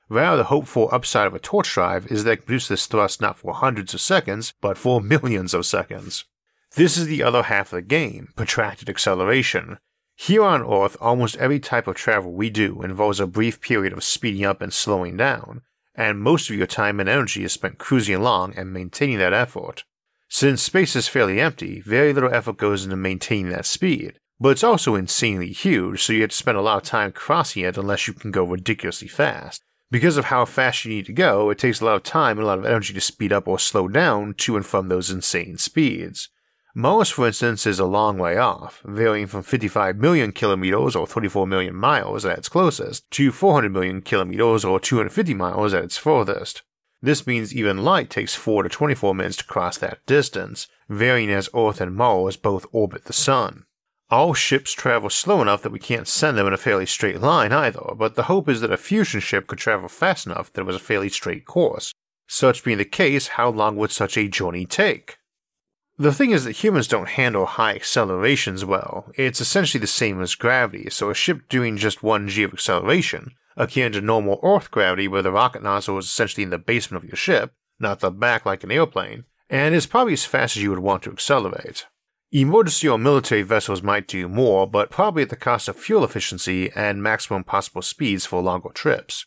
Rather, 0.08 0.38
the 0.38 0.44
hoped 0.50 0.66
for 0.66 0.92
upside 0.92 1.28
of 1.28 1.34
a 1.34 1.38
torch 1.38 1.72
drive 1.72 2.10
is 2.10 2.24
that 2.24 2.32
it 2.32 2.36
can 2.38 2.46
produce 2.46 2.66
this 2.66 2.88
thrust 2.88 3.20
not 3.20 3.38
for 3.38 3.54
hundreds 3.54 3.94
of 3.94 4.00
seconds, 4.00 4.54
but 4.60 4.76
for 4.76 5.00
millions 5.00 5.54
of 5.54 5.64
seconds. 5.64 6.24
This 6.74 6.96
is 6.96 7.06
the 7.06 7.22
other 7.22 7.44
half 7.44 7.72
of 7.72 7.76
the 7.76 7.82
game, 7.82 8.32
protracted 8.34 8.90
acceleration. 8.90 9.78
Here 10.16 10.42
on 10.42 10.62
Earth, 10.62 10.96
almost 11.00 11.36
every 11.36 11.60
type 11.60 11.86
of 11.86 11.94
travel 11.94 12.32
we 12.32 12.50
do 12.50 12.82
involves 12.82 13.20
a 13.20 13.28
brief 13.28 13.60
period 13.60 13.92
of 13.92 14.02
speeding 14.02 14.44
up 14.44 14.60
and 14.60 14.74
slowing 14.74 15.16
down, 15.16 15.62
and 15.94 16.18
most 16.18 16.50
of 16.50 16.56
your 16.56 16.66
time 16.66 16.98
and 16.98 17.08
energy 17.08 17.44
is 17.44 17.52
spent 17.52 17.78
cruising 17.78 18.16
along 18.16 18.54
and 18.56 18.72
maintaining 18.72 19.18
that 19.18 19.32
effort. 19.32 19.84
Since 20.34 20.62
space 20.62 20.96
is 20.96 21.08
fairly 21.08 21.38
empty, 21.38 21.82
very 21.82 22.14
little 22.14 22.32
effort 22.32 22.56
goes 22.56 22.84
into 22.84 22.96
maintaining 22.96 23.50
that 23.50 23.66
speed, 23.66 24.14
but 24.40 24.48
it's 24.48 24.64
also 24.64 24.94
insanely 24.94 25.52
huge, 25.52 26.02
so 26.02 26.14
you 26.14 26.22
have 26.22 26.30
to 26.30 26.36
spend 26.36 26.56
a 26.56 26.62
lot 26.62 26.78
of 26.78 26.84
time 26.84 27.12
crossing 27.12 27.64
it 27.64 27.76
unless 27.76 28.08
you 28.08 28.14
can 28.14 28.30
go 28.30 28.42
ridiculously 28.42 29.08
fast. 29.08 29.60
Because 29.90 30.16
of 30.16 30.24
how 30.24 30.46
fast 30.46 30.86
you 30.86 30.90
need 30.90 31.04
to 31.04 31.12
go, 31.12 31.50
it 31.50 31.58
takes 31.58 31.82
a 31.82 31.84
lot 31.84 31.96
of 31.96 32.02
time 32.02 32.38
and 32.38 32.44
a 32.44 32.46
lot 32.46 32.58
of 32.58 32.64
energy 32.64 32.94
to 32.94 33.00
speed 33.02 33.30
up 33.30 33.46
or 33.46 33.58
slow 33.58 33.88
down 33.88 34.32
to 34.38 34.56
and 34.56 34.64
from 34.64 34.88
those 34.88 35.10
insane 35.10 35.58
speeds. 35.58 36.30
Mars, 36.74 37.10
for 37.10 37.26
instance, 37.26 37.66
is 37.66 37.78
a 37.78 37.84
long 37.84 38.16
way 38.16 38.38
off, 38.38 38.80
varying 38.86 39.26
from 39.26 39.42
55 39.42 39.98
million 39.98 40.32
kilometers 40.32 40.96
or 40.96 41.06
34 41.06 41.46
million 41.46 41.74
miles 41.74 42.24
at 42.24 42.38
its 42.38 42.48
closest 42.48 43.08
to 43.10 43.32
400 43.32 43.70
million 43.70 44.00
kilometers 44.00 44.64
or 44.64 44.80
250 44.80 45.34
miles 45.34 45.74
at 45.74 45.84
its 45.84 45.98
furthest. 45.98 46.62
This 47.02 47.26
means 47.26 47.54
even 47.54 47.82
light 47.82 48.10
takes 48.10 48.36
4 48.36 48.62
to 48.62 48.68
24 48.68 49.14
minutes 49.14 49.38
to 49.38 49.44
cross 49.44 49.76
that 49.78 50.06
distance, 50.06 50.68
varying 50.88 51.30
as 51.30 51.50
Earth 51.54 51.80
and 51.80 51.96
Mars 51.96 52.36
both 52.36 52.64
orbit 52.70 53.04
the 53.04 53.12
Sun. 53.12 53.64
All 54.08 54.34
ships 54.34 54.72
travel 54.72 55.10
slow 55.10 55.42
enough 55.42 55.62
that 55.62 55.72
we 55.72 55.78
can't 55.78 56.06
send 56.06 56.38
them 56.38 56.46
in 56.46 56.52
a 56.52 56.58
fairly 56.58 56.86
straight 56.86 57.20
line 57.20 57.52
either, 57.52 57.94
but 57.96 58.14
the 58.14 58.24
hope 58.24 58.48
is 58.48 58.60
that 58.60 58.70
a 58.70 58.76
fusion 58.76 59.20
ship 59.20 59.46
could 59.46 59.58
travel 59.58 59.88
fast 59.88 60.26
enough 60.26 60.52
that 60.52 60.60
it 60.60 60.66
was 60.66 60.76
a 60.76 60.80
fairly 60.80 61.08
straight 61.08 61.44
course. 61.44 61.92
Such 62.28 62.62
being 62.62 62.78
the 62.78 62.84
case, 62.84 63.28
how 63.28 63.50
long 63.50 63.76
would 63.76 63.90
such 63.90 64.16
a 64.16 64.28
journey 64.28 64.64
take? 64.64 65.18
The 65.98 66.12
thing 66.12 66.30
is 66.30 66.44
that 66.44 66.62
humans 66.62 66.88
don't 66.88 67.08
handle 67.08 67.46
high 67.46 67.74
accelerations 67.74 68.64
well. 68.64 69.10
It's 69.14 69.40
essentially 69.40 69.80
the 69.80 69.86
same 69.86 70.20
as 70.20 70.34
gravity, 70.34 70.88
so 70.90 71.10
a 71.10 71.14
ship 71.14 71.48
doing 71.48 71.76
just 71.76 72.02
1 72.02 72.28
g 72.28 72.42
of 72.42 72.52
acceleration, 72.52 73.32
akin 73.56 73.92
to 73.92 74.00
normal 74.00 74.40
Earth 74.42 74.70
gravity 74.70 75.08
where 75.08 75.22
the 75.22 75.32
rocket 75.32 75.62
nozzle 75.62 75.98
is 75.98 76.06
essentially 76.06 76.42
in 76.42 76.50
the 76.50 76.58
basement 76.58 77.02
of 77.02 77.08
your 77.08 77.16
ship, 77.16 77.54
not 77.78 78.00
the 78.00 78.10
back 78.10 78.46
like 78.46 78.64
an 78.64 78.70
airplane, 78.70 79.24
and 79.50 79.74
is 79.74 79.86
probably 79.86 80.14
as 80.14 80.24
fast 80.24 80.56
as 80.56 80.62
you 80.62 80.70
would 80.70 80.78
want 80.78 81.02
to 81.02 81.10
accelerate. 81.10 81.86
Emergency 82.34 82.88
or 82.88 82.98
military 82.98 83.42
vessels 83.42 83.82
might 83.82 84.08
do 84.08 84.26
more, 84.26 84.66
but 84.66 84.88
probably 84.90 85.22
at 85.22 85.28
the 85.28 85.36
cost 85.36 85.68
of 85.68 85.76
fuel 85.76 86.02
efficiency 86.02 86.70
and 86.74 87.02
maximum 87.02 87.44
possible 87.44 87.82
speeds 87.82 88.24
for 88.24 88.40
longer 88.40 88.70
trips. 88.70 89.26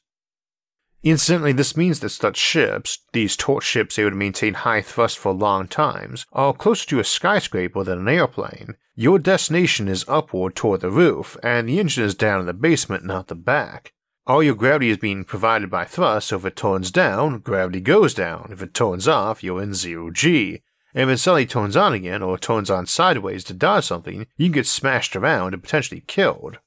Incidentally, 1.04 1.52
this 1.52 1.78
means 1.78 2.00
that 2.00 2.10
such 2.10 2.36
ships, 2.36 2.98
these 3.14 3.38
torch 3.38 3.64
ships 3.64 4.00
able 4.00 4.10
to 4.10 4.16
maintain 4.16 4.56
high 4.56 4.82
thrust 4.82 5.20
for 5.20 5.32
long 5.32 5.68
times, 5.68 6.26
are 6.34 6.52
closer 6.52 6.88
to 6.88 7.00
a 7.00 7.04
skyscraper 7.04 7.84
than 7.84 8.00
an 8.00 8.08
airplane. 8.08 8.74
Your 8.96 9.20
destination 9.20 9.88
is 9.88 10.04
upward 10.08 10.56
toward 10.56 10.82
the 10.82 10.90
roof, 10.90 11.38
and 11.44 11.70
the 11.70 11.80
engine 11.80 12.06
is 12.06 12.16
down 12.16 12.40
in 12.40 12.48
the 12.48 12.54
basement, 12.54 13.06
not 13.06 13.28
the 13.28 13.36
back. 13.36 13.94
All 14.28 14.42
your 14.42 14.56
gravity 14.56 14.90
is 14.90 14.98
being 14.98 15.24
provided 15.24 15.70
by 15.70 15.86
thrust, 15.86 16.30
so 16.30 16.38
if 16.38 16.46
it 16.46 16.56
turns 16.56 16.90
down, 16.90 17.40
gravity 17.40 17.80
goes 17.80 18.16
down. 18.16 18.50
If 18.52 18.64
it 18.64 18.74
turns 18.74 19.08
off, 19.08 19.44
you're 19.44 19.62
in 19.62 19.76
zero 19.76 20.10
G. 20.10 20.64
And 20.96 21.10
if 21.10 21.16
it 21.16 21.18
suddenly 21.20 21.46
turns 21.46 21.78
on 21.78 21.94
again, 21.94 22.24
or 22.24 22.40
turns 22.40 22.72
on 22.72 22.88
sideways 22.88 23.44
to 23.44 23.54
dodge 23.54 23.86
something, 23.86 24.26
you 24.36 24.48
can 24.48 24.54
get 24.54 24.66
smashed 24.66 25.16
around 25.16 25.54
and 25.54 25.62
potentially 25.62 26.02
killed. 26.08 26.58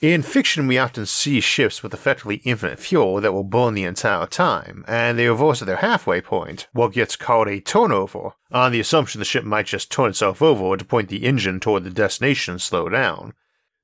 In 0.00 0.22
fiction, 0.22 0.66
we 0.66 0.78
often 0.78 1.04
see 1.04 1.40
ships 1.40 1.82
with 1.82 1.92
effectively 1.92 2.36
infinite 2.44 2.78
fuel 2.78 3.20
that 3.20 3.32
will 3.32 3.44
burn 3.44 3.74
the 3.74 3.84
entire 3.84 4.26
time, 4.26 4.82
and 4.88 5.18
they 5.18 5.28
reverse 5.28 5.60
at 5.60 5.66
their 5.66 5.76
halfway 5.76 6.20
point, 6.22 6.66
what 6.72 6.94
gets 6.94 7.14
called 7.14 7.46
a 7.46 7.60
turnover, 7.60 8.30
on 8.50 8.72
the 8.72 8.80
assumption 8.80 9.18
the 9.18 9.24
ship 9.26 9.44
might 9.44 9.66
just 9.66 9.92
turn 9.92 10.10
itself 10.10 10.40
over 10.40 10.76
to 10.78 10.84
point 10.84 11.08
the 11.08 11.24
engine 11.24 11.60
toward 11.60 11.84
the 11.84 11.90
destination 11.90 12.52
and 12.52 12.62
slow 12.62 12.88
down. 12.88 13.34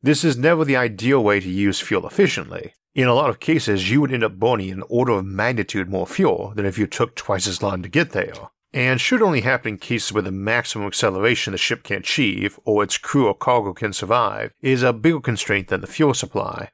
This 0.03 0.25
is 0.25 0.39
never 0.39 0.65
the 0.65 0.77
ideal 0.77 1.23
way 1.23 1.41
to 1.41 1.49
use 1.49 1.79
fuel 1.79 2.07
efficiently. 2.07 2.73
In 2.99 3.07
a 3.07 3.15
lot 3.15 3.31
of 3.31 3.39
cases, 3.39 3.93
you 3.93 4.01
would 4.01 4.13
end 4.13 4.25
up 4.25 4.41
burning 4.41 4.73
an 4.73 4.83
order 4.89 5.13
of 5.13 5.25
magnitude 5.25 5.89
more 5.89 6.05
fuel 6.05 6.53
than 6.57 6.67
if 6.67 6.77
you 6.77 6.89
took 6.89 7.15
twice 7.15 7.47
as 7.47 7.63
long 7.63 7.81
to 7.85 7.89
get 7.89 8.11
there. 8.11 8.35
And 8.73 9.01
should 9.01 9.23
only 9.23 9.43
happen 9.43 9.75
in 9.75 9.79
cases 9.79 10.13
where 10.13 10.25
the 10.25 10.33
maximum 10.33 10.89
acceleration 10.89 11.53
the 11.53 11.59
ship 11.59 11.85
can 11.85 11.99
achieve, 11.99 12.59
or 12.65 12.83
its 12.83 12.99
crew 12.99 13.29
or 13.29 13.37
cargo 13.37 13.73
can 13.73 13.93
survive, 13.93 14.51
is 14.63 14.83
a 14.83 14.93
bigger 14.93 15.21
constraint 15.21 15.69
than 15.69 15.81
the 15.81 15.87
fuel 15.87 16.13
supply. 16.13 16.71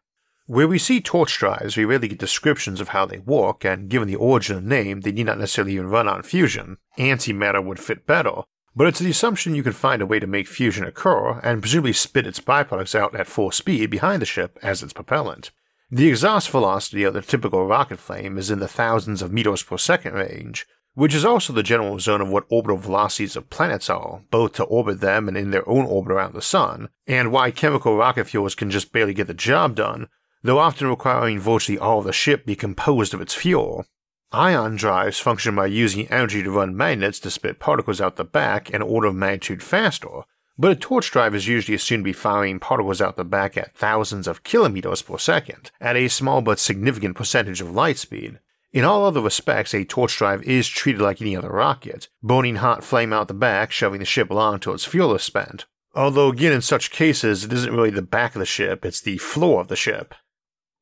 Where 0.47 0.67
we 0.67 0.79
see 0.79 1.03
torch 1.03 1.37
drives, 1.37 1.77
we 1.77 1.85
rarely 1.85 2.09
get 2.09 2.21
descriptions 2.21 2.81
of 2.81 2.89
how 2.89 3.05
they 3.05 3.19
work, 3.19 3.63
and 3.63 3.91
given 3.91 4.09
the 4.09 4.17
origin 4.17 4.57
the 4.57 4.63
name, 4.63 5.03
they 5.03 5.13
need 5.13 5.27
not 5.27 5.39
necessarily 5.39 5.75
even 5.75 5.91
run 5.91 6.09
on 6.09 6.23
fusion. 6.23 6.79
Antimatter 6.97 7.63
would 7.63 7.79
fit 7.79 8.07
better, 8.07 8.45
but 8.75 8.87
it's 8.87 8.99
the 8.99 9.11
assumption 9.11 9.55
you 9.55 9.63
can 9.63 9.75
find 9.75 10.01
a 10.01 10.07
way 10.07 10.21
to 10.21 10.27
make 10.27 10.49
fusion 10.49 10.87
occur 10.87 11.39
and 11.41 11.61
presumably 11.61 11.93
spit 11.93 12.27
its 12.27 12.41
byproducts 12.41 12.95
out 12.95 13.15
at 13.15 13.27
full 13.27 13.51
speed 13.51 13.91
behind 13.91 14.23
the 14.23 14.27
ship 14.27 14.59
as 14.63 14.83
its 14.83 14.95
propellant. 14.95 15.51
The 15.95 16.09
exhaust 16.09 16.51
velocity 16.51 17.05
of 17.05 17.15
the 17.15 17.23
typical 17.23 17.69
rocket 17.69 18.01
flame 18.01 18.37
is 18.37 18.51
in 18.51 18.59
the 18.59 18.67
thousands 18.67 19.23
of 19.23 19.31
meters 19.33 19.63
per 19.63 19.79
second 19.79 20.15
range, 20.15 20.67
which 20.95 21.15
is 21.15 21.25
also 21.25 21.53
the 21.53 21.63
general 21.63 22.01
zone 22.01 22.21
of 22.21 22.29
what 22.29 22.47
orbital 22.49 22.79
velocities 22.79 23.37
of 23.37 23.49
planets 23.49 23.89
are, 23.89 24.23
both 24.33 24.55
to 24.55 24.65
orbit 24.65 25.01
them 25.01 25.29
and 25.29 25.37
in 25.37 25.53
their 25.53 25.69
own 25.69 25.87
orbit 25.87 26.11
around 26.11 26.35
the 26.35 26.43
Sun, 26.43 26.89
and 27.07 27.31
why 27.31 27.53
chemical 27.53 27.97
rocket 27.97 28.25
fuels 28.25 28.57
can 28.57 28.73
just 28.73 28.91
barely 28.91 29.15
get 29.15 29.29
the 29.29 29.35
job 29.35 29.77
done, 29.77 30.09
though 30.43 30.59
often 30.59 30.89
requiring 30.89 31.39
virtually 31.39 31.79
all 31.79 32.01
of 32.01 32.07
the 32.07 32.13
ship 32.13 32.45
be 32.45 32.57
composed 32.57 33.15
of 33.15 33.21
its 33.21 33.33
fuel. 33.35 33.87
Ion 34.33 34.75
drives 34.75 35.21
function 35.21 35.55
by 35.55 35.67
using 35.67 36.09
energy 36.09 36.43
to 36.43 36.51
run 36.51 36.77
magnets 36.77 37.21
to 37.21 37.31
spit 37.31 37.61
particles 37.61 38.01
out 38.01 38.17
the 38.17 38.25
back 38.25 38.69
an 38.75 38.83
order 38.83 39.07
of 39.07 39.15
magnitude 39.15 39.63
faster, 39.63 40.23
but 40.59 40.71
a 40.71 40.77
torch 40.77 41.11
drive 41.11 41.35
is 41.35 41.49
usually 41.49 41.75
assumed 41.75 42.03
to 42.03 42.11
be 42.11 42.13
firing 42.13 42.59
particles 42.59 43.01
out 43.01 43.17
the 43.17 43.25
back 43.25 43.57
at 43.57 43.75
thousands 43.75 44.27
of 44.27 44.45
kilometers 44.45 45.03
per 45.03 45.19
second, 45.19 45.71
at 45.81 45.97
a 45.97 46.09
small 46.09 46.41
but 46.41 46.59
significant 46.59 47.17
percentage 47.17 47.61
of 47.61 47.75
light 47.75 47.99
speed. 47.99 48.39
In 48.73 48.85
all 48.85 49.05
other 49.05 49.21
respects, 49.21 49.73
a 49.73 49.85
torch 49.85 50.17
drive 50.17 50.43
is 50.43 50.69
treated 50.69 51.01
like 51.01 51.21
any 51.21 51.37
other 51.37 51.51
rocket, 51.51 52.09
burning 52.23 52.57
hot 52.57 52.83
flame 52.83 53.13
out 53.13 53.29
the 53.29 53.35
back, 53.35 53.71
shoving 53.71 54.01
the 54.01 54.05
ship 54.05 54.31
along 54.31 54.55
until 54.55 54.75
its 54.75 54.85
fuel 54.85 55.15
is 55.15 55.23
spent. 55.23 55.65
Although, 55.95 56.31
again, 56.31 56.53
in 56.53 56.61
such 56.61 56.91
cases, 56.91 57.45
it 57.45 57.53
isn't 57.53 57.73
really 57.73 57.91
the 57.91 58.03
back 58.03 58.35
of 58.35 58.41
the 58.41 58.47
ship, 58.47 58.85
it's 58.85 59.01
the 59.01 59.19
floor 59.19 59.61
of 59.61 59.69
the 59.69 59.77
ship. 59.77 60.15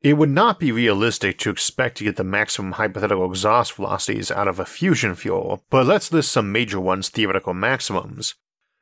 It 0.01 0.15
would 0.15 0.31
not 0.31 0.59
be 0.59 0.73
realistic 0.73 1.39
to 1.41 1.51
expect 1.51 1.99
to 1.99 2.05
get 2.05 2.17
the 2.17 2.25
maximum 2.25 2.73
hypothetical 2.73 3.27
exhaust 3.27 3.75
velocities 3.75 4.31
out 4.31 4.49
of 4.49 4.59
a 4.59 4.65
fusion 4.65 5.15
fuel, 5.15 5.63
but 5.71 5.87
let's 5.87 6.13
list 6.13 6.33
some 6.33 6.51
major 6.51 6.81
ones 6.81 7.09
theoretical 7.09 7.55
maximums. 7.55 8.35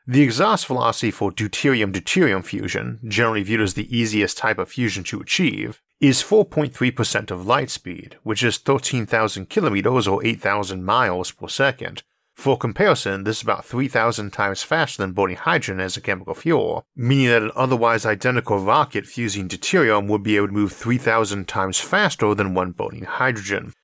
The 0.06 0.22
exhaust 0.22 0.66
velocity 0.66 1.10
for 1.10 1.30
deuterium-deuterium 1.30 2.44
fusion, 2.44 3.00
generally 3.06 3.42
viewed 3.42 3.60
as 3.60 3.74
the 3.74 3.96
easiest 3.96 4.38
type 4.38 4.58
of 4.58 4.70
fusion 4.70 5.04
to 5.04 5.20
achieve, 5.20 5.80
is 6.00 6.22
4.3% 6.22 7.30
of 7.30 7.46
light 7.46 7.70
speed, 7.70 8.16
which 8.22 8.42
is 8.42 8.58
13,000 8.58 9.48
kilometers 9.48 10.08
or 10.08 10.24
8,000 10.24 10.84
miles 10.84 11.30
per 11.30 11.48
second, 11.48 12.02
for 12.40 12.56
comparison, 12.56 13.24
this 13.24 13.36
is 13.36 13.42
about 13.42 13.66
3,000 13.66 14.32
times 14.32 14.62
faster 14.62 15.02
than 15.02 15.12
burning 15.12 15.36
hydrogen 15.36 15.78
as 15.78 15.98
a 15.98 16.00
chemical 16.00 16.32
fuel, 16.32 16.86
meaning 16.96 17.26
that 17.26 17.42
an 17.42 17.50
otherwise 17.54 18.06
identical 18.06 18.58
rocket 18.58 19.06
fusing 19.06 19.46
deuterium 19.46 20.08
would 20.08 20.22
be 20.22 20.36
able 20.36 20.46
to 20.46 20.52
move 20.54 20.72
3,000 20.72 21.46
times 21.46 21.78
faster 21.78 22.34
than 22.34 22.54
one 22.54 22.70
burning 22.70 23.04
hydrogen. 23.04 23.74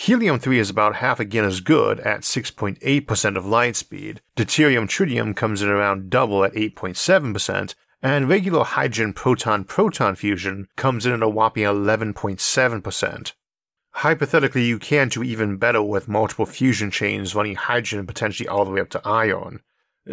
Helium 0.00 0.38
3 0.38 0.60
is 0.60 0.70
about 0.70 0.94
half 0.94 1.18
again 1.18 1.44
as 1.44 1.60
good 1.60 1.98
at 1.98 2.20
6.8% 2.20 3.36
of 3.36 3.44
light 3.44 3.74
speed, 3.74 4.20
deuterium 4.36 4.86
tritium 4.86 5.34
comes 5.34 5.60
in 5.60 5.68
around 5.68 6.08
double 6.08 6.44
at 6.44 6.52
8.7%, 6.52 7.74
and 8.00 8.28
regular 8.28 8.62
hydrogen 8.62 9.12
proton 9.12 9.64
proton 9.64 10.14
fusion 10.14 10.68
comes 10.76 11.04
in 11.04 11.12
at 11.12 11.20
a 11.20 11.28
whopping 11.28 11.64
11.7%. 11.64 13.32
Hypothetically, 13.90 14.64
you 14.64 14.78
can 14.78 15.08
do 15.08 15.24
even 15.24 15.56
better 15.56 15.82
with 15.82 16.06
multiple 16.06 16.46
fusion 16.46 16.92
chains 16.92 17.34
running 17.34 17.56
hydrogen 17.56 18.06
potentially 18.06 18.48
all 18.48 18.64
the 18.64 18.70
way 18.70 18.80
up 18.80 18.90
to 18.90 19.02
iron. 19.04 19.62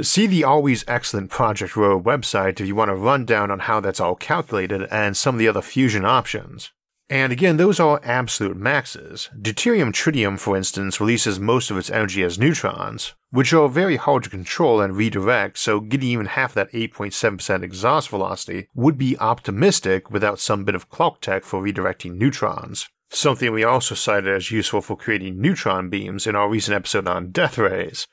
See 0.02 0.26
the 0.26 0.44
Always 0.44 0.84
Excellent 0.88 1.30
Project 1.30 1.76
Rho 1.76 2.02
website 2.02 2.60
if 2.60 2.66
you 2.66 2.74
want 2.74 2.90
a 2.90 2.96
rundown 2.96 3.52
on 3.52 3.60
how 3.60 3.82
that's 3.82 4.00
all 4.00 4.16
calculated 4.16 4.88
and 4.90 5.16
some 5.16 5.36
of 5.36 5.40
the 5.40 5.48
other 5.48 5.62
fusion 5.62 6.06
options. 6.06 6.72
And 7.10 7.32
again, 7.32 7.58
those 7.58 7.80
are 7.80 8.02
absolute 8.04 8.58
maxes. 8.58 9.30
Deuterium 9.40 9.92
tritium, 9.92 10.40
for 10.40 10.58
instance, 10.58 11.00
releases 11.00 11.40
most 11.40 11.70
of 11.70 11.78
its 11.78 11.92
energy 11.92 12.24
as 12.24 12.40
neutrons, 12.40 13.14
which 13.30 13.54
are 13.54 13.70
very 13.70 13.96
hard 13.96 14.24
to 14.24 14.30
control 14.30 14.82
and 14.82 14.96
redirect, 14.96 15.60
so 15.60 15.80
getting 15.80 16.10
even 16.10 16.26
half 16.26 16.56
that 16.56 16.72
8.7% 16.72 17.62
exhaust 17.62 18.10
velocity 18.10 18.70
would 18.74 18.98
be 18.98 19.18
optimistic 19.20 20.10
without 20.10 20.40
some 20.40 20.64
bit 20.64 20.74
of 20.74 20.90
Clarketech 20.90 21.44
for 21.44 21.62
redirecting 21.62 22.16
neutrons 22.16 22.88
something 23.10 23.52
we 23.52 23.64
also 23.64 23.96
cited 23.96 24.34
as 24.34 24.52
useful 24.52 24.82
for 24.82 24.98
creating 24.98 25.40
neutron 25.40 25.90
beams 25.90 26.28
in 26.28 26.36
our 26.36 26.50
recent 26.50 26.76
episode 26.76 27.08
on 27.08 27.32
death 27.32 27.58
rays. 27.58 28.08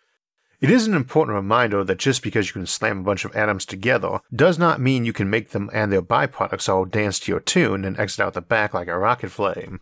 It 0.62 0.70
is 0.70 0.86
an 0.86 0.94
important 0.94 1.34
reminder 1.34 1.82
that 1.82 1.98
just 1.98 2.22
because 2.22 2.46
you 2.46 2.52
can 2.52 2.66
slam 2.66 3.00
a 3.00 3.02
bunch 3.02 3.24
of 3.24 3.34
atoms 3.34 3.66
together 3.66 4.20
does 4.32 4.60
not 4.60 4.80
mean 4.80 5.04
you 5.04 5.12
can 5.12 5.28
make 5.28 5.50
them 5.50 5.68
and 5.72 5.90
their 5.90 6.00
byproducts 6.00 6.68
all 6.68 6.84
dance 6.84 7.18
to 7.18 7.32
your 7.32 7.40
tune 7.40 7.84
and 7.84 7.98
exit 7.98 8.20
out 8.20 8.34
the 8.34 8.40
back 8.40 8.72
like 8.72 8.86
a 8.86 8.96
rocket 8.96 9.32
flame. 9.32 9.80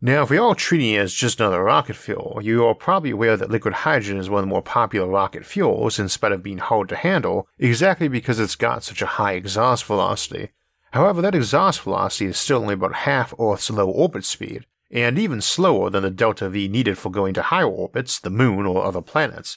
Now, 0.00 0.24
if 0.24 0.30
we 0.30 0.36
are 0.36 0.56
treating 0.56 0.94
it 0.94 0.98
as 0.98 1.14
just 1.14 1.38
another 1.38 1.62
rocket 1.62 1.94
fuel, 1.94 2.40
you 2.42 2.66
are 2.66 2.74
probably 2.74 3.10
aware 3.10 3.36
that 3.36 3.52
liquid 3.52 3.72
hydrogen 3.72 4.18
is 4.18 4.28
one 4.28 4.40
of 4.40 4.46
the 4.46 4.50
more 4.50 4.62
popular 4.62 5.06
rocket 5.06 5.46
fuels 5.46 6.00
in 6.00 6.08
spite 6.08 6.32
of 6.32 6.42
being 6.42 6.58
hard 6.58 6.88
to 6.88 6.96
handle, 6.96 7.46
exactly 7.56 8.08
because 8.08 8.40
it's 8.40 8.56
got 8.56 8.82
such 8.82 9.02
a 9.02 9.06
high 9.14 9.34
exhaust 9.34 9.84
velocity. 9.84 10.50
However, 10.90 11.22
that 11.22 11.36
exhaust 11.36 11.82
velocity 11.82 12.26
is 12.26 12.36
still 12.36 12.62
only 12.62 12.74
about 12.74 12.94
half 13.06 13.32
Earth's 13.38 13.70
low 13.70 13.88
orbit 13.88 14.24
speed, 14.24 14.66
and 14.90 15.20
even 15.20 15.40
slower 15.40 15.88
than 15.88 16.02
the 16.02 16.10
delta 16.10 16.48
V 16.48 16.66
needed 16.66 16.98
for 16.98 17.12
going 17.12 17.32
to 17.34 17.42
higher 17.42 17.68
orbits, 17.68 18.18
the 18.18 18.28
moon 18.28 18.66
or 18.66 18.84
other 18.84 19.02
planets. 19.02 19.56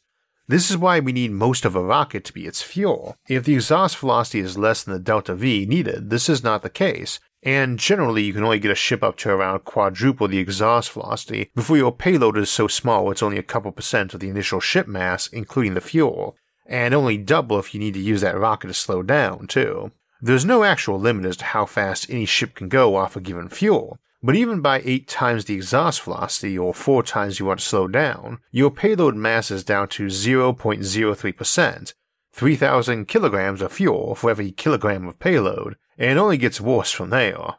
This 0.53 0.69
is 0.69 0.77
why 0.77 0.99
we 0.99 1.13
need 1.13 1.31
most 1.31 1.65
of 1.65 1.75
a 1.75 1.83
rocket 1.83 2.23
to 2.25 2.31
be 2.31 2.45
its 2.45 2.61
fuel. 2.61 3.17
If 3.27 3.43
the 3.43 3.55
exhaust 3.55 3.97
velocity 3.97 4.39
is 4.39 4.55
less 4.55 4.83
than 4.83 4.93
the 4.93 4.99
delta 4.99 5.33
V 5.33 5.65
needed, 5.65 6.11
this 6.11 6.29
is 6.29 6.43
not 6.43 6.61
the 6.61 6.69
case, 6.69 7.19
and 7.41 7.79
generally 7.79 8.21
you 8.21 8.33
can 8.33 8.43
only 8.43 8.59
get 8.59 8.69
a 8.69 8.75
ship 8.75 9.01
up 9.01 9.17
to 9.17 9.31
around 9.31 9.65
quadruple 9.65 10.27
the 10.27 10.37
exhaust 10.37 10.91
velocity 10.91 11.49
before 11.55 11.77
your 11.77 11.91
payload 11.91 12.37
is 12.37 12.51
so 12.51 12.67
small 12.67 13.09
it's 13.09 13.23
only 13.23 13.39
a 13.39 13.41
couple 13.41 13.71
percent 13.71 14.13
of 14.13 14.19
the 14.19 14.29
initial 14.29 14.59
ship 14.59 14.87
mass, 14.87 15.25
including 15.25 15.73
the 15.73 15.81
fuel, 15.81 16.37
and 16.67 16.93
only 16.93 17.17
double 17.17 17.57
if 17.57 17.73
you 17.73 17.79
need 17.79 17.95
to 17.95 17.99
use 17.99 18.21
that 18.21 18.37
rocket 18.37 18.67
to 18.67 18.75
slow 18.75 19.01
down, 19.01 19.47
too. 19.47 19.91
There's 20.21 20.45
no 20.45 20.63
actual 20.63 20.99
limit 20.99 21.25
as 21.25 21.37
to 21.37 21.45
how 21.45 21.65
fast 21.65 22.11
any 22.11 22.27
ship 22.27 22.53
can 22.53 22.69
go 22.69 22.95
off 22.95 23.15
a 23.15 23.21
given 23.21 23.49
fuel, 23.49 23.97
but 24.23 24.35
even 24.35 24.61
by 24.61 24.81
8 24.85 25.07
times 25.07 25.45
the 25.45 25.53
exhaust 25.55 26.01
velocity 26.01 26.57
or 26.57 26.73
4 26.73 27.03
times 27.03 27.39
you 27.39 27.45
want 27.45 27.59
to 27.59 27.65
slow 27.65 27.87
down, 27.89 28.39
your 28.51 28.71
payload 28.71 29.15
mass 29.15 29.51
is 29.51 29.65
down 29.65 29.89
to 29.89 30.05
0.03%, 30.05 31.93
3,000 32.31 33.05
kilograms 33.05 33.61
of 33.61 33.73
fuel 33.73 34.15
for 34.15 34.31
every 34.31 34.51
kilogram 34.51 35.07
of 35.07 35.19
payload, 35.19 35.75
and 35.97 36.17
only 36.17 36.37
gets 36.37 36.61
worse 36.61 36.91
from 36.91 37.09
there. 37.09 37.55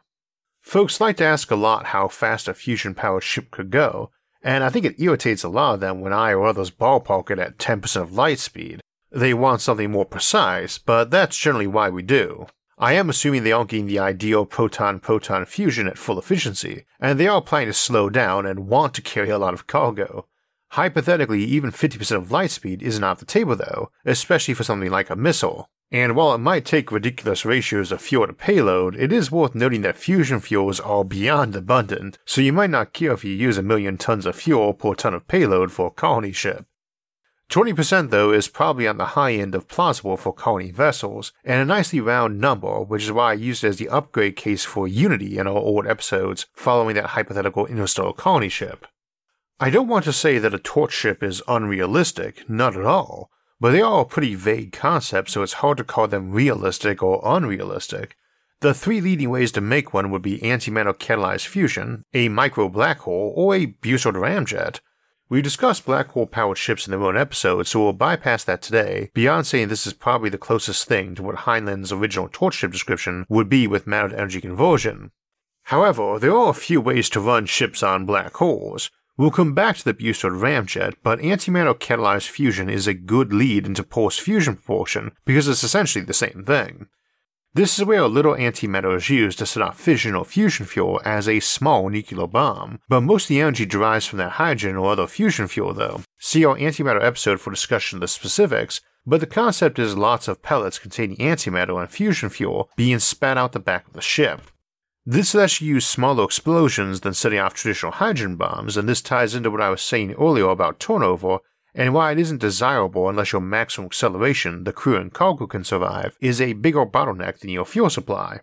Folks 0.61 0.99
like 0.99 1.17
to 1.17 1.23
ask 1.23 1.51
a 1.51 1.55
lot 1.55 1.87
how 1.87 2.07
fast 2.07 2.47
a 2.47 2.53
fusion 2.55 2.95
powered 2.95 3.23
ship 3.23 3.51
could 3.51 3.69
go, 3.69 4.09
and 4.41 4.63
I 4.63 4.69
think 4.69 4.85
it 4.85 4.99
irritates 4.99 5.43
a 5.43 5.49
lot 5.49 5.75
of 5.75 5.79
them 5.79 6.01
when 6.01 6.13
I 6.13 6.31
or 6.33 6.47
others 6.47 6.71
ballpark 6.71 7.29
it 7.29 7.39
at 7.39 7.59
10% 7.59 8.01
of 8.01 8.13
light 8.13 8.39
speed, 8.39 8.81
they 9.11 9.33
want 9.33 9.61
something 9.61 9.91
more 9.91 10.05
precise, 10.05 10.77
but 10.77 11.09
that's 11.09 11.37
generally 11.37 11.67
why 11.67 11.89
we 11.89 12.01
do. 12.01 12.47
I 12.77 12.93
am 12.93 13.09
assuming 13.09 13.43
they 13.43 13.53
aren't 13.53 13.69
getting 13.69 13.85
the 13.85 13.99
ideal 13.99 14.45
proton 14.45 14.99
proton 14.99 15.45
fusion 15.45 15.87
at 15.87 15.97
full 15.97 16.19
efficiency, 16.19 16.85
and 16.99 17.17
they 17.17 17.27
are 17.27 17.41
planning 17.41 17.69
to 17.69 17.73
slow 17.73 18.09
down 18.09 18.45
and 18.45 18.67
want 18.67 18.93
to 18.95 19.01
carry 19.01 19.29
a 19.29 19.37
lot 19.37 19.53
of 19.53 19.65
cargo. 19.65 20.27
Hypothetically, 20.71 21.41
even 21.45 21.71
50% 21.71 22.17
of 22.17 22.31
light 22.31 22.51
speed 22.51 22.83
isn't 22.83 23.03
off 23.03 23.19
the 23.19 23.25
table 23.25 23.55
though, 23.55 23.91
especially 24.03 24.53
for 24.53 24.65
something 24.65 24.91
like 24.91 25.09
a 25.09 25.15
missile. 25.15 25.69
And 25.89 26.17
while 26.17 26.33
it 26.33 26.39
might 26.39 26.65
take 26.65 26.91
ridiculous 26.91 27.45
ratios 27.45 27.93
of 27.93 28.01
fuel 28.01 28.27
to 28.27 28.33
payload, 28.33 28.95
it 28.97 29.13
is 29.13 29.31
worth 29.31 29.55
noting 29.55 29.81
that 29.83 29.95
fusion 29.95 30.41
fuels 30.41 30.81
are 30.81 31.05
beyond 31.05 31.55
abundant, 31.55 32.17
so 32.25 32.41
you 32.41 32.51
might 32.51 32.71
not 32.71 32.91
care 32.91 33.13
if 33.13 33.23
you 33.23 33.31
use 33.31 33.57
a 33.57 33.61
million 33.61 33.97
tons 33.97 34.25
of 34.25 34.35
fuel 34.35 34.73
per 34.73 34.95
ton 34.95 35.13
of 35.13 35.29
payload 35.29 35.71
for 35.71 35.87
a 35.87 35.91
colony 35.91 36.33
ship. 36.33 36.65
20% 37.49 38.09
though 38.09 38.31
is 38.31 38.47
probably 38.47 38.87
on 38.87 38.97
the 38.97 39.05
high 39.05 39.33
end 39.33 39.53
of 39.53 39.67
plausible 39.67 40.17
for 40.17 40.33
colony 40.33 40.71
vessels, 40.71 41.31
and 41.43 41.61
a 41.61 41.65
nicely 41.65 41.99
round 41.99 42.39
number, 42.39 42.81
which 42.81 43.03
is 43.03 43.11
why 43.11 43.31
I 43.31 43.33
used 43.33 43.63
it 43.63 43.69
as 43.69 43.77
the 43.77 43.89
upgrade 43.89 44.35
case 44.35 44.65
for 44.65 44.87
Unity 44.87 45.37
in 45.37 45.47
our 45.47 45.55
old 45.57 45.87
episodes 45.87 46.47
following 46.53 46.95
that 46.95 47.11
hypothetical 47.11 47.67
interstellar 47.67 48.13
colony 48.13 48.49
ship. 48.49 48.87
I 49.59 49.69
don't 49.69 49.87
want 49.87 50.03
to 50.05 50.13
say 50.13 50.37
that 50.39 50.53
a 50.53 50.59
torch 50.59 50.91
ship 50.91 51.23
is 51.23 51.41
unrealistic, 51.47 52.49
not 52.49 52.75
at 52.75 52.83
all, 52.83 53.29
but 53.59 53.71
they 53.71 53.81
are 53.81 54.01
a 54.01 54.05
pretty 54.05 54.35
vague 54.35 54.73
concept, 54.73 55.29
so 55.29 55.43
it's 55.43 55.53
hard 55.53 55.77
to 55.77 55.83
call 55.83 56.07
them 56.07 56.31
realistic 56.31 57.01
or 57.01 57.21
unrealistic. 57.23 58.17
The 58.59 58.73
three 58.73 58.99
leading 58.99 59.29
ways 59.29 59.51
to 59.53 59.61
make 59.61 59.93
one 59.93 60.11
would 60.11 60.21
be 60.21 60.39
antimatter 60.39 60.93
catalyzed 60.93 61.47
fusion, 61.47 62.03
a 62.13 62.29
micro 62.29 62.67
black 62.67 62.99
hole, 62.99 63.33
or 63.35 63.55
a 63.55 63.67
Bussard 63.67 64.15
ramjet, 64.15 64.79
we 65.35 65.41
discussed 65.41 65.85
black 65.85 66.07
hole 66.11 66.25
powered 66.25 66.57
ships 66.57 66.87
in 66.87 66.91
their 66.91 67.03
own 67.03 67.17
episode, 67.17 67.67
so 67.67 67.83
we'll 67.83 67.91
bypass 67.91 68.45
that 68.45 68.61
today, 68.61 69.11
beyond 69.13 69.45
saying 69.45 69.67
this 69.67 69.85
is 69.85 69.91
probably 69.91 70.29
the 70.29 70.37
closest 70.37 70.87
thing 70.87 71.13
to 71.13 71.21
what 71.21 71.39
Heinlein's 71.39 71.91
original 71.91 72.29
torch 72.31 72.53
ship 72.53 72.71
description 72.71 73.25
would 73.27 73.49
be 73.49 73.67
with 73.67 73.85
matter 73.85 74.15
energy 74.15 74.39
conversion. 74.39 75.11
However, 75.63 76.19
there 76.19 76.33
are 76.33 76.51
a 76.51 76.53
few 76.53 76.79
ways 76.79 77.09
to 77.09 77.19
run 77.19 77.47
ships 77.47 77.83
on 77.83 78.05
black 78.05 78.33
holes. 78.35 78.89
We'll 79.17 79.29
come 79.29 79.53
back 79.53 79.75
to 79.75 79.83
the 79.83 79.93
Bussard 79.93 80.39
ramjet, 80.39 80.93
but 81.03 81.19
antimatter 81.19 81.77
catalyzed 81.77 82.29
fusion 82.29 82.69
is 82.69 82.87
a 82.87 82.93
good 82.93 83.33
lead 83.33 83.65
into 83.65 83.83
pulse 83.83 84.17
fusion 84.17 84.55
propulsion 84.55 85.11
because 85.25 85.49
it's 85.49 85.65
essentially 85.65 86.05
the 86.05 86.13
same 86.13 86.45
thing. 86.47 86.87
This 87.55 87.79
is 87.79 87.85
where 87.85 88.01
a 88.01 88.09
little 88.09 88.33
antimatter 88.33 88.97
is 88.97 89.09
used 89.09 89.39
to 89.39 89.45
set 89.45 89.63
off 89.63 89.79
fission 89.79 90.13
or 90.13 90.25
fusion 90.25 90.65
fuel 90.65 90.99
as 91.05 91.29
a 91.29 91.39
small 91.39 91.87
nuclear 91.87 92.27
bomb, 92.27 92.81
but 92.89 92.99
most 92.99 93.23
of 93.23 93.27
the 93.29 93.39
energy 93.39 93.65
derives 93.65 94.05
from 94.05 94.17
that 94.17 94.33
hydrogen 94.33 94.75
or 94.75 94.91
other 94.91 95.07
fusion 95.07 95.47
fuel 95.47 95.73
though. 95.73 96.01
See 96.19 96.43
our 96.43 96.57
antimatter 96.57 97.01
episode 97.01 97.39
for 97.39 97.51
discussion 97.51 97.95
of 97.95 98.01
the 98.01 98.09
specifics, 98.09 98.81
but 99.05 99.21
the 99.21 99.25
concept 99.25 99.79
is 99.79 99.95
lots 99.95 100.27
of 100.27 100.41
pellets 100.41 100.79
containing 100.79 101.15
antimatter 101.15 101.79
and 101.79 101.89
fusion 101.89 102.27
fuel 102.27 102.69
being 102.75 102.99
spat 102.99 103.37
out 103.37 103.53
the 103.53 103.59
back 103.59 103.87
of 103.87 103.93
the 103.93 104.01
ship. 104.01 104.41
This 105.05 105.33
lets 105.33 105.61
you 105.61 105.75
use 105.75 105.87
smaller 105.87 106.25
explosions 106.25 106.99
than 106.99 107.13
setting 107.13 107.39
off 107.39 107.53
traditional 107.53 107.93
hydrogen 107.93 108.35
bombs, 108.35 108.75
and 108.75 108.89
this 108.89 109.01
ties 109.01 109.33
into 109.33 109.49
what 109.49 109.61
I 109.61 109.69
was 109.69 109.81
saying 109.81 110.15
earlier 110.15 110.49
about 110.49 110.81
turnover 110.81 111.39
and 111.75 111.93
why 111.93 112.11
it 112.11 112.19
isn't 112.19 112.39
desirable 112.39 113.09
unless 113.09 113.33
your 113.33 113.41
maximum 113.41 113.87
acceleration 113.87 114.63
the 114.63 114.71
crew 114.71 114.95
and 114.95 115.13
cargo 115.13 115.45
can 115.45 115.63
survive 115.63 116.17
is 116.21 116.39
a 116.39 116.53
bigger 116.53 116.85
bottleneck 116.85 117.39
than 117.39 117.49
your 117.49 117.65
fuel 117.65 117.89
supply. 117.89 118.39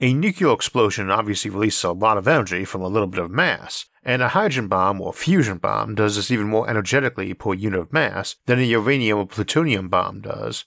A 0.00 0.12
nuclear 0.12 0.52
explosion 0.52 1.10
obviously 1.10 1.50
releases 1.50 1.84
a 1.84 1.92
lot 1.92 2.18
of 2.18 2.28
energy 2.28 2.64
from 2.64 2.82
a 2.82 2.88
little 2.88 3.06
bit 3.06 3.20
of 3.20 3.30
mass, 3.30 3.86
and 4.02 4.20
a 4.20 4.28
hydrogen 4.28 4.68
bomb 4.68 5.00
or 5.00 5.12
fusion 5.12 5.58
bomb 5.58 5.94
does 5.94 6.16
this 6.16 6.30
even 6.30 6.48
more 6.48 6.68
energetically 6.68 7.32
per 7.32 7.54
unit 7.54 7.80
of 7.80 7.92
mass 7.92 8.36
than 8.46 8.58
a 8.58 8.62
uranium 8.62 9.18
or 9.18 9.26
plutonium 9.26 9.88
bomb 9.88 10.20
does. 10.20 10.64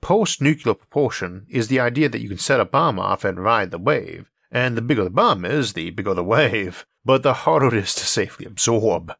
Pulse 0.00 0.40
nuclear 0.40 0.74
propulsion 0.74 1.46
is 1.48 1.68
the 1.68 1.78
idea 1.78 2.08
that 2.08 2.20
you 2.20 2.28
can 2.28 2.38
set 2.38 2.60
a 2.60 2.64
bomb 2.64 2.98
off 2.98 3.24
and 3.24 3.44
ride 3.44 3.70
the 3.70 3.78
wave, 3.78 4.30
and 4.50 4.76
the 4.76 4.82
bigger 4.82 5.04
the 5.04 5.10
bomb 5.10 5.44
is, 5.44 5.74
the 5.74 5.90
bigger 5.90 6.14
the 6.14 6.24
wave, 6.36 6.84
but 7.04 7.22
the 7.22 7.34
harder 7.34 7.68
it 7.68 7.74
is 7.74 7.94
to 7.94 8.06
safely 8.06 8.46
absorb. 8.46 9.12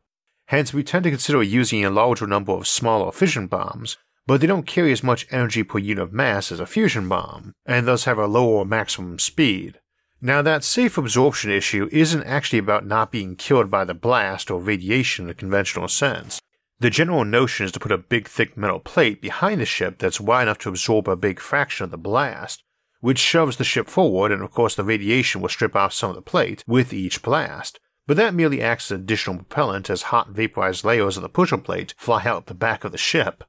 Hence, 0.52 0.74
we 0.74 0.82
tend 0.82 1.04
to 1.04 1.10
consider 1.10 1.42
using 1.42 1.82
a 1.82 1.88
larger 1.88 2.26
number 2.26 2.52
of 2.52 2.68
smaller 2.68 3.10
fission 3.10 3.46
bombs, 3.46 3.96
but 4.26 4.42
they 4.42 4.46
don't 4.46 4.66
carry 4.66 4.92
as 4.92 5.02
much 5.02 5.26
energy 5.30 5.62
per 5.62 5.78
unit 5.78 6.02
of 6.02 6.12
mass 6.12 6.52
as 6.52 6.60
a 6.60 6.66
fusion 6.66 7.08
bomb, 7.08 7.54
and 7.64 7.88
thus 7.88 8.04
have 8.04 8.18
a 8.18 8.26
lower 8.26 8.62
maximum 8.62 9.18
speed. 9.18 9.80
Now, 10.20 10.42
that 10.42 10.62
safe 10.62 10.98
absorption 10.98 11.50
issue 11.50 11.88
isn't 11.90 12.24
actually 12.24 12.58
about 12.58 12.84
not 12.84 13.10
being 13.10 13.34
killed 13.34 13.70
by 13.70 13.86
the 13.86 13.94
blast 13.94 14.50
or 14.50 14.60
radiation 14.60 15.24
in 15.24 15.30
a 15.30 15.34
conventional 15.34 15.88
sense. 15.88 16.38
The 16.80 16.90
general 16.90 17.24
notion 17.24 17.64
is 17.64 17.72
to 17.72 17.80
put 17.80 17.90
a 17.90 17.96
big 17.96 18.28
thick 18.28 18.54
metal 18.54 18.78
plate 18.78 19.22
behind 19.22 19.58
the 19.58 19.64
ship 19.64 19.96
that's 19.96 20.20
wide 20.20 20.42
enough 20.42 20.58
to 20.58 20.68
absorb 20.68 21.08
a 21.08 21.16
big 21.16 21.40
fraction 21.40 21.84
of 21.84 21.90
the 21.90 21.96
blast, 21.96 22.62
which 23.00 23.18
shoves 23.18 23.56
the 23.56 23.64
ship 23.64 23.88
forward, 23.88 24.30
and 24.30 24.42
of 24.42 24.50
course, 24.50 24.74
the 24.74 24.84
radiation 24.84 25.40
will 25.40 25.48
strip 25.48 25.74
off 25.74 25.94
some 25.94 26.10
of 26.10 26.16
the 26.16 26.20
plate 26.20 26.62
with 26.66 26.92
each 26.92 27.22
blast, 27.22 27.80
but 28.06 28.16
that 28.16 28.34
merely 28.34 28.60
acts 28.60 28.90
as 28.90 28.98
additional 28.98 29.36
propellant 29.36 29.88
as 29.88 30.02
hot 30.02 30.30
vaporized 30.30 30.84
layers 30.84 31.16
of 31.16 31.22
the 31.22 31.28
pusher 31.28 31.58
plate 31.58 31.94
fly 31.96 32.24
out 32.24 32.46
the 32.46 32.54
back 32.54 32.84
of 32.84 32.92
the 32.92 32.98
ship. 32.98 33.44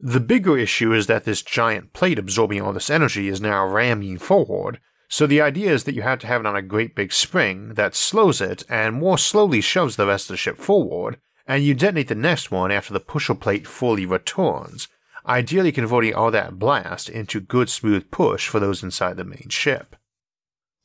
The 0.00 0.20
bigger 0.20 0.56
issue 0.56 0.92
is 0.92 1.06
that 1.08 1.24
this 1.24 1.42
giant 1.42 1.92
plate 1.92 2.18
absorbing 2.18 2.62
all 2.62 2.72
this 2.72 2.90
energy 2.90 3.28
is 3.28 3.40
now 3.40 3.66
ramming 3.66 4.18
forward, 4.18 4.80
so 5.08 5.26
the 5.26 5.40
idea 5.40 5.72
is 5.72 5.84
that 5.84 5.94
you 5.94 6.02
have 6.02 6.18
to 6.20 6.26
have 6.26 6.42
it 6.42 6.46
on 6.46 6.54
a 6.54 6.62
great 6.62 6.94
big 6.94 7.12
spring 7.12 7.74
that 7.74 7.94
slows 7.94 8.40
it 8.40 8.62
and 8.68 8.94
more 8.94 9.18
slowly 9.18 9.60
shoves 9.60 9.96
the 9.96 10.06
rest 10.06 10.28
of 10.28 10.34
the 10.34 10.36
ship 10.36 10.58
forward, 10.58 11.18
and 11.46 11.64
you 11.64 11.74
detonate 11.74 12.08
the 12.08 12.14
next 12.14 12.50
one 12.50 12.70
after 12.70 12.92
the 12.92 13.00
pusher 13.00 13.34
plate 13.34 13.66
fully 13.66 14.04
returns, 14.04 14.86
ideally 15.26 15.72
converting 15.72 16.14
all 16.14 16.30
that 16.30 16.58
blast 16.58 17.08
into 17.08 17.40
good 17.40 17.70
smooth 17.70 18.10
push 18.10 18.48
for 18.48 18.60
those 18.60 18.82
inside 18.82 19.16
the 19.16 19.24
main 19.24 19.48
ship. 19.48 19.96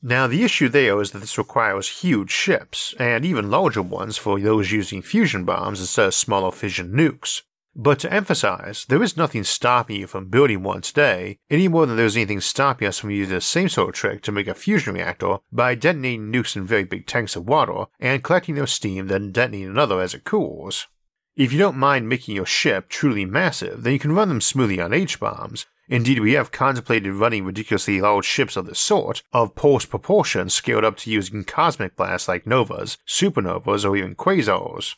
Now, 0.06 0.26
the 0.26 0.44
issue 0.44 0.68
there 0.68 1.00
is 1.00 1.12
that 1.12 1.20
this 1.20 1.38
requires 1.38 2.02
huge 2.02 2.30
ships, 2.30 2.94
and 2.98 3.24
even 3.24 3.50
larger 3.50 3.80
ones 3.80 4.18
for 4.18 4.38
those 4.38 4.70
using 4.70 5.00
fusion 5.00 5.46
bombs 5.46 5.80
instead 5.80 6.02
of 6.02 6.08
uh, 6.08 6.10
smaller 6.10 6.52
fission 6.52 6.92
nukes. 6.92 7.40
But 7.74 8.00
to 8.00 8.12
emphasize, 8.12 8.84
there 8.86 9.02
is 9.02 9.16
nothing 9.16 9.44
stopping 9.44 10.00
you 10.00 10.06
from 10.06 10.28
building 10.28 10.62
one 10.62 10.82
today, 10.82 11.38
any 11.48 11.68
more 11.68 11.86
than 11.86 11.96
there's 11.96 12.16
anything 12.16 12.42
stopping 12.42 12.86
us 12.86 12.98
from 12.98 13.12
using 13.12 13.34
the 13.34 13.40
same 13.40 13.70
sort 13.70 13.88
of 13.88 13.94
trick 13.94 14.22
to 14.24 14.30
make 14.30 14.46
a 14.46 14.52
fusion 14.52 14.92
reactor 14.92 15.38
by 15.50 15.74
detonating 15.74 16.30
nukes 16.30 16.54
in 16.54 16.66
very 16.66 16.84
big 16.84 17.06
tanks 17.06 17.34
of 17.34 17.48
water 17.48 17.86
and 17.98 18.22
collecting 18.22 18.56
their 18.56 18.66
steam, 18.66 19.06
then 19.06 19.32
detonating 19.32 19.70
another 19.70 20.02
as 20.02 20.12
it 20.12 20.24
cools. 20.24 20.86
If 21.34 21.50
you 21.50 21.58
don't 21.58 21.78
mind 21.78 22.10
making 22.10 22.36
your 22.36 22.44
ship 22.44 22.90
truly 22.90 23.24
massive, 23.24 23.82
then 23.82 23.94
you 23.94 23.98
can 23.98 24.12
run 24.12 24.28
them 24.28 24.42
smoothly 24.42 24.82
on 24.82 24.92
H 24.92 25.18
bombs, 25.18 25.64
Indeed, 25.88 26.20
we 26.20 26.32
have 26.32 26.50
contemplated 26.50 27.12
running 27.12 27.44
ridiculously 27.44 28.00
large 28.00 28.24
ships 28.24 28.56
of 28.56 28.66
this 28.66 28.78
sort, 28.78 29.22
of 29.32 29.54
pulse 29.54 29.84
propulsion 29.84 30.48
scaled 30.48 30.84
up 30.84 30.96
to 30.98 31.10
using 31.10 31.44
cosmic 31.44 31.96
blasts 31.96 32.28
like 32.28 32.46
novas, 32.46 32.96
supernovas, 33.06 33.88
or 33.88 33.96
even 33.96 34.14
quasars. 34.14 34.94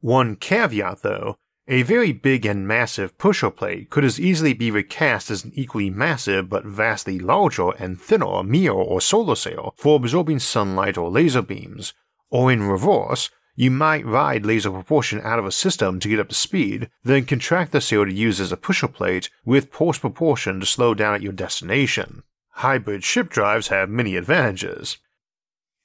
One 0.00 0.36
caveat 0.36 1.02
though, 1.02 1.36
a 1.68 1.82
very 1.82 2.12
big 2.12 2.46
and 2.46 2.66
massive 2.66 3.18
pusher 3.18 3.50
plate 3.50 3.90
could 3.90 4.04
as 4.04 4.20
easily 4.20 4.52
be 4.52 4.70
recast 4.70 5.30
as 5.30 5.44
an 5.44 5.52
equally 5.54 5.90
massive 5.90 6.48
but 6.48 6.64
vastly 6.64 7.18
larger 7.18 7.70
and 7.70 8.00
thinner 8.00 8.42
mirror 8.44 8.74
or 8.74 9.00
solar 9.00 9.34
sail 9.34 9.74
for 9.76 9.96
absorbing 9.96 10.38
sunlight 10.38 10.96
or 10.96 11.10
laser 11.10 11.42
beams, 11.42 11.92
or 12.30 12.52
in 12.52 12.62
reverse, 12.62 13.30
you 13.56 13.70
might 13.70 14.06
ride 14.06 14.46
laser 14.46 14.70
propulsion 14.70 15.20
out 15.22 15.38
of 15.38 15.46
a 15.46 15.50
system 15.50 15.98
to 15.98 16.08
get 16.08 16.20
up 16.20 16.28
to 16.28 16.34
speed, 16.34 16.90
then 17.02 17.24
contract 17.24 17.72
the 17.72 17.80
sail 17.80 18.04
to 18.04 18.12
use 18.12 18.38
as 18.38 18.52
a 18.52 18.56
pusher 18.56 18.86
plate 18.86 19.30
with 19.44 19.72
pulse 19.72 19.98
propulsion 19.98 20.60
to 20.60 20.66
slow 20.66 20.94
down 20.94 21.14
at 21.14 21.22
your 21.22 21.32
destination. 21.32 22.22
Hybrid 22.50 23.02
ship 23.02 23.30
drives 23.30 23.68
have 23.68 23.88
many 23.88 24.16
advantages. 24.16 24.98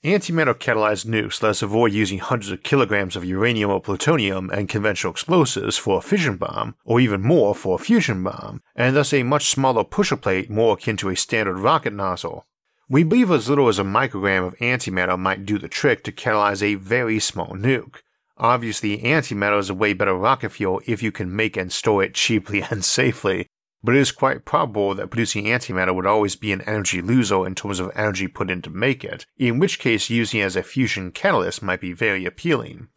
Antimatter 0.03 0.55
catalyzed 0.55 1.05
nukes 1.05 1.43
let 1.43 1.49
us 1.49 1.62
avoid 1.62 1.93
using 1.93 2.17
hundreds 2.17 2.51
of 2.51 2.63
kilograms 2.63 3.15
of 3.15 3.23
uranium 3.23 3.69
or 3.69 3.79
plutonium 3.79 4.49
and 4.49 4.67
conventional 4.67 5.12
explosives 5.12 5.77
for 5.77 5.99
a 5.99 6.01
fission 6.01 6.38
bomb, 6.38 6.75
or 6.84 6.99
even 6.99 7.21
more 7.21 7.53
for 7.53 7.75
a 7.75 7.84
fusion 7.84 8.23
bomb, 8.23 8.63
and 8.75 8.95
thus 8.95 9.13
a 9.13 9.21
much 9.21 9.49
smaller 9.49 9.84
pusher 9.84 10.17
plate 10.17 10.49
more 10.49 10.73
akin 10.73 10.97
to 10.97 11.10
a 11.10 11.15
standard 11.15 11.60
rocket 11.60 11.93
nozzle. 11.93 12.47
We 12.91 13.04
believe 13.04 13.32
as 13.32 13.47
little 13.47 13.69
as 13.69 13.80
a 13.80 13.84
microgram 13.84 14.45
of 14.45 14.58
antimatter 14.58 15.17
might 15.17 15.45
do 15.45 15.58
the 15.58 15.69
trick 15.69 16.04
to 16.04 16.12
catalyze 16.12 16.62
a 16.62 16.75
very 16.75 17.21
small 17.21 17.56
nuke. 17.56 18.01
Obviously, 18.36 18.97
antimatter 18.97 19.60
is 19.60 19.69
a 19.69 19.73
way 19.73 19.93
better 19.93 20.13
rocket 20.13 20.49
fuel 20.49 20.82
if 20.86 21.01
you 21.01 21.10
can 21.10 21.34
make 21.34 21.56
and 21.56 21.71
store 21.71 22.04
it 22.04 22.15
cheaply 22.15 22.62
and 22.69 22.84
safely, 22.84 23.47
but 23.82 23.95
it 23.95 23.99
is 23.99 24.12
quite 24.12 24.43
probable 24.43 24.93
that 24.93 25.10
producing 25.10 25.45
antimatter 25.45 25.95
would 25.95 26.06
always 26.06 26.36
be 26.36 26.51
an 26.51 26.63
energy 26.63 27.01
loser 27.01 27.47
in 27.47 27.56
terms 27.56 27.80
of 27.80 27.93
energy 27.95 28.27
put 28.27 28.51
in 28.51 28.62
to 28.62 28.69
make 28.69 29.06
it, 29.06 29.25
in 29.38 29.58
which 29.58 29.80
case 29.80 30.10
using 30.10 30.41
it 30.41 30.43
as 30.43 30.58
a 30.58 30.62
fusion 30.62 31.12
catalyst 31.12 31.63
might 31.63 31.80
be 31.80 31.93
very 31.93 32.25
appealing. 32.25 32.89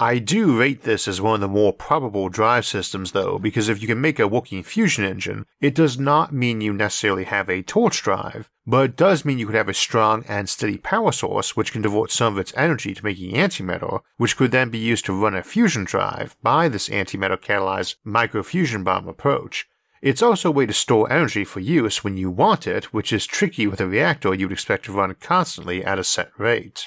I 0.00 0.20
do 0.20 0.56
rate 0.56 0.82
this 0.82 1.08
as 1.08 1.20
one 1.20 1.34
of 1.34 1.40
the 1.40 1.48
more 1.48 1.72
probable 1.72 2.28
drive 2.28 2.64
systems 2.64 3.10
though, 3.10 3.36
because 3.36 3.68
if 3.68 3.82
you 3.82 3.88
can 3.88 4.00
make 4.00 4.20
a 4.20 4.28
working 4.28 4.62
fusion 4.62 5.04
engine, 5.04 5.44
it 5.60 5.74
does 5.74 5.98
not 5.98 6.32
mean 6.32 6.60
you 6.60 6.72
necessarily 6.72 7.24
have 7.24 7.48
a 7.48 7.62
torch 7.62 8.04
drive, 8.04 8.48
but 8.64 8.90
it 8.90 8.96
does 8.96 9.24
mean 9.24 9.40
you 9.40 9.46
could 9.46 9.56
have 9.56 9.68
a 9.68 9.74
strong 9.74 10.24
and 10.28 10.48
steady 10.48 10.78
power 10.78 11.10
source 11.10 11.56
which 11.56 11.72
can 11.72 11.82
devote 11.82 12.12
some 12.12 12.34
of 12.34 12.38
its 12.38 12.52
energy 12.56 12.94
to 12.94 13.04
making 13.04 13.34
antimatter, 13.34 14.02
which 14.18 14.36
could 14.36 14.52
then 14.52 14.70
be 14.70 14.78
used 14.78 15.04
to 15.06 15.20
run 15.20 15.34
a 15.34 15.42
fusion 15.42 15.82
drive 15.82 16.36
by 16.44 16.68
this 16.68 16.88
antimatter 16.90 17.36
catalyzed 17.36 17.96
microfusion 18.06 18.84
bomb 18.84 19.08
approach. 19.08 19.66
It's 20.00 20.22
also 20.22 20.50
a 20.50 20.52
way 20.52 20.66
to 20.66 20.72
store 20.72 21.10
energy 21.10 21.44
for 21.44 21.58
use 21.58 22.04
when 22.04 22.16
you 22.16 22.30
want 22.30 22.68
it, 22.68 22.92
which 22.94 23.12
is 23.12 23.26
tricky 23.26 23.66
with 23.66 23.80
a 23.80 23.88
reactor 23.88 24.32
you'd 24.32 24.52
expect 24.52 24.84
to 24.84 24.92
run 24.92 25.12
constantly 25.16 25.84
at 25.84 25.98
a 25.98 26.04
set 26.04 26.30
rate. 26.38 26.86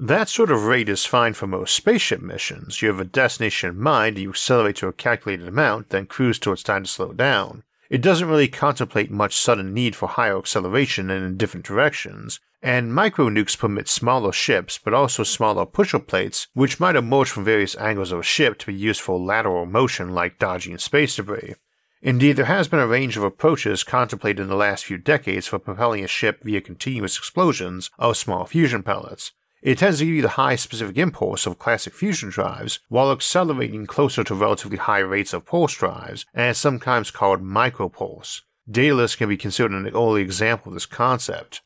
That 0.00 0.28
sort 0.28 0.50
of 0.50 0.64
rate 0.64 0.88
is 0.88 1.06
fine 1.06 1.34
for 1.34 1.46
most 1.46 1.76
spaceship 1.76 2.20
missions. 2.20 2.82
You 2.82 2.88
have 2.88 2.98
a 2.98 3.04
destination 3.04 3.70
in 3.70 3.80
mind, 3.80 4.18
you 4.18 4.30
accelerate 4.30 4.74
to 4.76 4.88
a 4.88 4.92
calculated 4.92 5.46
amount, 5.46 5.90
then 5.90 6.06
cruise 6.06 6.40
till 6.40 6.52
it's 6.52 6.64
time 6.64 6.82
to 6.82 6.90
slow 6.90 7.12
down. 7.12 7.62
It 7.90 8.02
doesn't 8.02 8.28
really 8.28 8.48
contemplate 8.48 9.12
much 9.12 9.36
sudden 9.36 9.72
need 9.72 9.94
for 9.94 10.08
higher 10.08 10.36
acceleration 10.36 11.10
and 11.10 11.24
in 11.24 11.36
different 11.36 11.64
directions, 11.64 12.40
and 12.60 12.92
micro 12.92 13.28
nukes 13.28 13.56
permit 13.56 13.88
smaller 13.88 14.32
ships 14.32 14.80
but 14.82 14.94
also 14.94 15.22
smaller 15.22 15.64
pusher 15.64 16.00
plates 16.00 16.48
which 16.54 16.80
might 16.80 16.96
emerge 16.96 17.30
from 17.30 17.44
various 17.44 17.76
angles 17.76 18.10
of 18.10 18.18
a 18.18 18.24
ship 18.24 18.58
to 18.58 18.66
be 18.66 18.74
used 18.74 19.00
for 19.00 19.16
lateral 19.20 19.64
motion 19.64 20.08
like 20.08 20.40
dodging 20.40 20.76
space 20.76 21.14
debris. 21.14 21.54
Indeed, 22.02 22.34
there 22.34 22.46
has 22.46 22.66
been 22.66 22.80
a 22.80 22.86
range 22.86 23.16
of 23.16 23.22
approaches 23.22 23.84
contemplated 23.84 24.40
in 24.40 24.48
the 24.48 24.56
last 24.56 24.86
few 24.86 24.98
decades 24.98 25.46
for 25.46 25.60
propelling 25.60 26.02
a 26.02 26.08
ship 26.08 26.42
via 26.42 26.60
continuous 26.60 27.16
explosions 27.16 27.90
of 27.96 28.16
small 28.16 28.44
fusion 28.44 28.82
pellets, 28.82 29.30
it 29.64 29.78
tends 29.78 29.98
to 29.98 30.04
give 30.04 30.14
you 30.14 30.22
the 30.22 30.28
high 30.28 30.56
specific 30.56 30.98
impulse 30.98 31.46
of 31.46 31.58
classic 31.58 31.94
fusion 31.94 32.28
drives 32.28 32.80
while 32.88 33.10
accelerating 33.10 33.86
closer 33.86 34.22
to 34.22 34.34
relatively 34.34 34.76
high 34.76 34.98
rates 34.98 35.32
of 35.32 35.46
pulse 35.46 35.74
drives, 35.74 36.26
and 36.34 36.50
is 36.50 36.58
sometimes 36.58 37.10
called 37.10 37.42
micropulse. 37.42 38.42
Daedalus 38.70 39.16
can 39.16 39.30
be 39.30 39.38
considered 39.38 39.72
an 39.72 39.88
early 39.88 40.20
example 40.20 40.68
of 40.68 40.74
this 40.74 40.84
concept. 40.84 41.62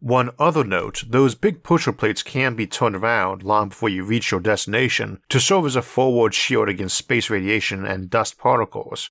One 0.00 0.30
other 0.38 0.64
note, 0.64 1.04
those 1.08 1.34
big 1.34 1.62
pusher 1.62 1.92
plates 1.92 2.22
can 2.22 2.54
be 2.54 2.66
turned 2.66 2.96
around 2.96 3.42
long 3.42 3.70
before 3.70 3.88
you 3.88 4.04
reach 4.04 4.30
your 4.30 4.40
destination 4.40 5.22
to 5.30 5.40
serve 5.40 5.64
as 5.64 5.76
a 5.76 5.82
forward 5.82 6.34
shield 6.34 6.68
against 6.68 6.98
space 6.98 7.30
radiation 7.30 7.86
and 7.86 8.10
dust 8.10 8.36
particles. 8.36 9.08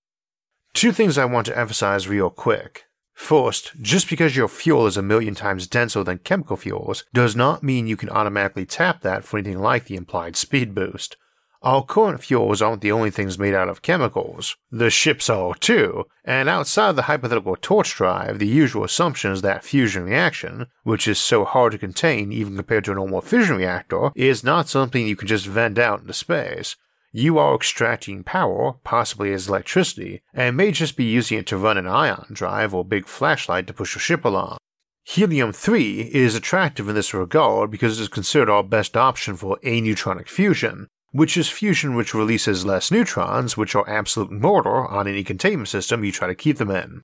Two 0.74 0.92
things 0.92 1.18
I 1.18 1.26
want 1.26 1.48
to 1.48 1.58
emphasize 1.58 2.08
real 2.08 2.30
quick. 2.30 2.86
First, 3.20 3.74
just 3.82 4.10
because 4.10 4.38
your 4.38 4.48
fuel 4.48 4.88
is 4.88 4.96
a 4.96 5.04
million 5.04 5.36
times 5.36 5.68
denser 5.68 6.04
than 6.04 6.20
chemical 6.20 6.56
fuels 6.56 7.04
does 7.14 7.36
not 7.36 7.62
mean 7.62 7.86
you 7.86 7.98
can 7.98 8.10
automatically 8.10 8.66
tap 8.66 9.02
that 9.02 9.26
for 9.26 9.38
anything 9.38 9.60
like 9.60 9.86
the 9.86 9.98
implied 9.98 10.38
speed 10.38 10.74
boost. 10.74 11.18
Our 11.62 11.84
current 11.84 12.24
fuels 12.24 12.62
aren't 12.62 12.82
the 12.82 12.94
only 12.94 13.12
things 13.12 13.38
made 13.38 13.54
out 13.54 13.68
of 13.68 13.82
chemicals. 13.82 14.56
The 14.72 14.90
ships 14.90 15.30
are 15.30 15.54
too, 15.54 16.06
and 16.24 16.48
outside 16.48 16.96
the 16.96 17.04
hypothetical 17.04 17.58
torch 17.58 17.94
drive, 17.94 18.40
the 18.40 18.48
usual 18.48 18.86
assumption 18.86 19.34
is 19.34 19.42
that 19.42 19.66
fusion 19.66 20.06
reaction, 20.06 20.68
which 20.84 21.06
is 21.06 21.20
so 21.20 21.44
hard 21.44 21.74
to 21.74 21.78
contain 21.78 22.32
even 22.32 22.56
compared 22.56 22.86
to 22.86 22.94
a 22.94 22.96
normal 22.96 23.22
fission 23.22 23.58
reactor, 23.58 24.12
is 24.16 24.46
not 24.46 24.70
something 24.70 25.06
you 25.06 25.18
can 25.18 25.28
just 25.28 25.46
vent 25.46 25.78
out 25.78 26.00
into 26.00 26.14
space. 26.14 26.78
You 27.12 27.40
are 27.40 27.56
extracting 27.56 28.24
power, 28.24 28.74
possibly 28.84 29.34
as 29.34 29.48
electricity, 29.48 30.22
and 30.32 30.56
may 30.56 30.72
just 30.72 30.96
be 30.96 31.06
using 31.06 31.40
it 31.40 31.48
to 31.48 31.58
run 31.58 31.78
an 31.78 31.88
ion 31.88 32.28
drive 32.32 32.72
or 32.72 32.86
big 32.86 33.08
flashlight 33.08 33.66
to 33.66 33.74
push 33.74 33.96
your 33.96 34.02
ship 34.02 34.24
along. 34.24 34.58
Helium 35.06 35.52
3 35.52 36.12
is 36.14 36.36
attractive 36.36 36.88
in 36.88 36.94
this 36.94 37.16
regard 37.16 37.72
because 37.72 38.00
it 38.00 38.04
is 38.04 38.10
considered 38.10 38.52
our 38.52 38.62
best 38.62 38.96
option 38.96 39.36
for 39.36 39.58
aneutronic 39.64 40.28
fusion, 40.28 40.88
which 41.12 41.36
is 41.36 41.50
fusion 41.50 41.96
which 41.96 42.14
releases 42.14 42.64
less 42.64 42.92
neutrons, 42.92 43.58
which 43.58 43.74
are 43.74 43.90
absolute 43.90 44.32
murder 44.32 44.86
on 44.86 45.08
any 45.08 45.24
containment 45.24 45.68
system 45.68 46.04
you 46.04 46.12
try 46.12 46.28
to 46.28 46.36
keep 46.36 46.58
them 46.58 46.70
in, 46.70 47.02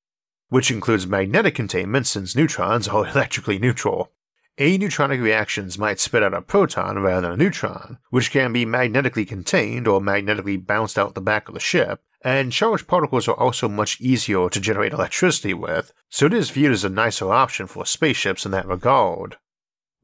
which 0.49 0.69
includes 0.69 1.07
magnetic 1.07 1.55
containment 1.55 2.05
since 2.05 2.35
neutrons 2.35 2.87
are 2.87 3.07
electrically 3.11 3.57
neutral. 3.57 4.11
Aneutronic 4.57 5.21
reactions 5.21 5.77
might 5.77 5.99
spit 5.99 6.23
out 6.23 6.33
a 6.33 6.41
proton 6.41 6.99
rather 6.99 7.27
than 7.27 7.31
a 7.33 7.37
neutron, 7.37 7.97
which 8.09 8.31
can 8.31 8.53
be 8.53 8.63
magnetically 8.63 9.25
contained 9.25 9.85
or 9.85 9.99
magnetically 9.99 10.55
bounced 10.55 10.97
out 10.97 11.13
the 11.13 11.19
back 11.19 11.49
of 11.49 11.53
the 11.53 11.59
ship, 11.59 12.01
and 12.21 12.53
charged 12.53 12.87
particles 12.87 13.27
are 13.27 13.35
also 13.35 13.67
much 13.67 13.99
easier 13.99 14.47
to 14.47 14.61
generate 14.61 14.93
electricity 14.93 15.53
with, 15.53 15.91
so 16.09 16.27
it 16.27 16.33
is 16.33 16.51
viewed 16.51 16.71
as 16.71 16.85
a 16.85 16.89
nicer 16.89 17.33
option 17.33 17.67
for 17.67 17.85
spaceships 17.85 18.45
in 18.45 18.51
that 18.51 18.65
regard. 18.65 19.35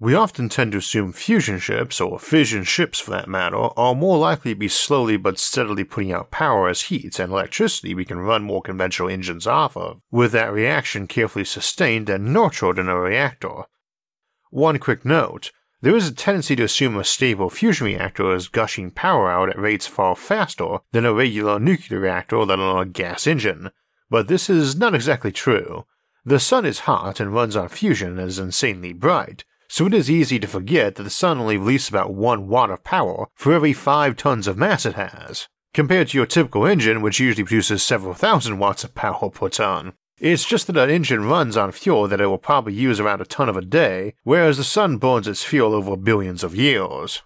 We 0.02 0.16
often 0.16 0.50
tend 0.50 0.74
to 0.74 0.80
assume 0.80 1.14
fusion 1.14 1.58
ships, 1.60 2.02
or 2.02 2.20
fission 2.20 2.66
ships 2.66 3.00
for 3.00 3.12
that 3.12 3.30
matter, 3.30 3.70
are 3.78 3.96
more 3.96 4.18
likely 4.18 4.54
to 4.54 4.60
be 4.60 4.68
slowly 4.68 5.16
but 5.16 5.40
steadily 5.40 5.86
putting 5.86 6.12
out 6.12 6.30
power 6.30 6.68
as 6.68 6.82
heat 6.82 7.20
and 7.20 7.32
electricity 7.32 7.96
we 7.96 8.04
can 8.04 8.20
run 8.20 8.44
more 8.44 8.62
conventional 8.62 9.08
engines 9.08 9.48
off 9.48 9.78
of, 9.78 10.02
with 10.12 10.34
that 10.34 10.52
reaction 10.52 11.08
carefully 11.08 11.46
sustained 11.46 12.10
and 12.10 12.34
nurtured 12.34 12.78
in 12.78 12.90
a 12.90 13.00
reactor. 13.00 13.64
One 14.52 14.80
quick 14.80 15.06
note 15.06 15.52
there 15.82 15.96
is 15.96 16.10
a 16.10 16.14
tendency 16.14 16.58
to 16.58 16.64
assume 16.64 16.98
a 16.98 17.06
stable 17.06 17.50
fusion 17.50 17.88
reactor 17.88 18.36
is 18.36 18.50
gushing 18.50 18.92
power 18.92 19.32
out 19.32 19.50
at 19.50 19.58
rates 19.58 19.88
far 19.88 20.14
faster 20.14 20.80
than 20.92 21.06
a 21.06 21.14
regular 21.14 21.58
nuclear 21.58 22.02
reactor, 22.02 22.38
let 22.44 22.60
alone 22.60 22.82
a 22.82 22.86
gas 22.86 23.26
engine, 23.26 23.72
but 24.10 24.28
this 24.28 24.50
is 24.50 24.76
not 24.76 24.94
exactly 24.94 25.32
true. 25.32 25.86
The 26.26 26.38
sun 26.38 26.66
is 26.66 26.80
hot 26.80 27.22
and 27.22 27.34
runs 27.34 27.56
on 27.56 27.70
fusion 27.70 28.20
and 28.20 28.28
is 28.28 28.40
insanely 28.40 28.92
bright, 28.92 29.46
so 29.70 29.88
it 29.88 29.94
is 29.94 30.12
easy 30.12 30.38
to 30.40 30.48
forget 30.48 30.96
that 30.96 31.04
the 31.04 31.10
sun 31.10 31.40
only 31.40 31.58
releases 31.58 31.88
about 31.88 32.14
1 32.14 32.50
watt 32.50 32.70
of 32.70 32.84
power 32.84 33.28
for 33.36 33.54
every 33.54 33.72
5 33.72 34.18
tons 34.18 34.48
of 34.48 34.58
mass 34.58 34.86
it 34.86 34.96
has, 34.96 35.48
compared 35.74 36.10
to 36.10 36.18
your 36.18 36.28
typical 36.28 36.68
engine 36.68 37.02
which 37.02 37.22
usually 37.22 37.46
produces 37.46 37.82
several 37.82 38.14
thousand 38.14 38.60
watts 38.60 38.84
of 38.84 38.94
power 38.94 39.30
per 39.30 39.48
ton. 39.48 39.94
It's 40.22 40.46
just 40.46 40.68
that 40.68 40.78
an 40.78 40.92
engine 40.92 41.26
runs 41.26 41.58
on 41.58 41.72
fuel 41.72 42.08
that 42.08 42.22
it 42.22 42.28
will 42.28 42.38
probably 42.38 42.76
use 42.76 43.00
around 43.00 43.22
a 43.22 43.26
ton 43.26 43.50
of 43.50 43.58
a 43.58 43.62
day, 43.62 44.14
whereas 44.24 44.58
the 44.58 44.64
sun 44.64 44.98
burns 44.98 45.28
its 45.28 45.44
fuel 45.44 45.74
over 45.74 45.98
billions 45.98 46.44
of 46.44 46.56
years. 46.56 47.24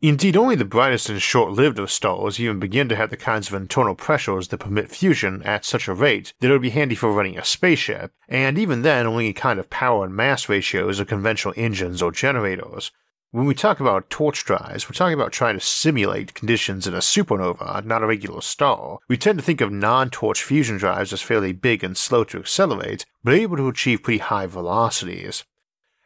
Indeed, 0.00 0.38
only 0.38 0.54
the 0.54 0.64
brightest 0.64 1.10
and 1.10 1.20
short 1.20 1.52
lived 1.52 1.78
of 1.78 1.90
stars 1.90 2.40
even 2.40 2.58
begin 2.58 2.88
to 2.88 2.96
have 2.96 3.10
the 3.10 3.18
kinds 3.18 3.48
of 3.48 3.54
internal 3.54 3.94
pressures 3.94 4.48
that 4.48 4.60
permit 4.60 4.88
fusion 4.88 5.42
at 5.42 5.66
such 5.66 5.86
a 5.86 5.92
rate 5.92 6.32
that 6.40 6.48
it 6.48 6.52
would 6.52 6.62
be 6.62 6.70
handy 6.70 6.94
for 6.94 7.12
running 7.12 7.36
a 7.36 7.44
spaceship, 7.44 8.10
and 8.26 8.56
even 8.56 8.80
then 8.80 9.06
only 9.06 9.28
a 9.28 9.34
kind 9.34 9.60
of 9.60 9.68
power 9.68 10.06
and 10.06 10.16
mass 10.16 10.48
ratios 10.48 10.98
of 10.98 11.08
conventional 11.08 11.52
engines 11.58 12.00
or 12.00 12.10
generators. 12.10 12.90
When 13.32 13.46
we 13.46 13.54
talk 13.54 13.78
about 13.78 14.10
torch 14.10 14.44
drives, 14.44 14.88
we're 14.88 14.94
talking 14.94 15.14
about 15.14 15.30
trying 15.30 15.54
to 15.54 15.64
simulate 15.64 16.34
conditions 16.34 16.88
in 16.88 16.94
a 16.94 16.98
supernova, 16.98 17.84
not 17.84 18.02
a 18.02 18.06
regular 18.06 18.40
star. 18.40 18.98
We 19.06 19.16
tend 19.16 19.38
to 19.38 19.44
think 19.44 19.60
of 19.60 19.70
non 19.70 20.10
torch 20.10 20.42
fusion 20.42 20.78
drives 20.78 21.12
as 21.12 21.22
fairly 21.22 21.52
big 21.52 21.84
and 21.84 21.96
slow 21.96 22.24
to 22.24 22.40
accelerate, 22.40 23.06
but 23.22 23.34
able 23.34 23.56
to 23.58 23.68
achieve 23.68 24.02
pretty 24.02 24.18
high 24.18 24.46
velocities. 24.46 25.44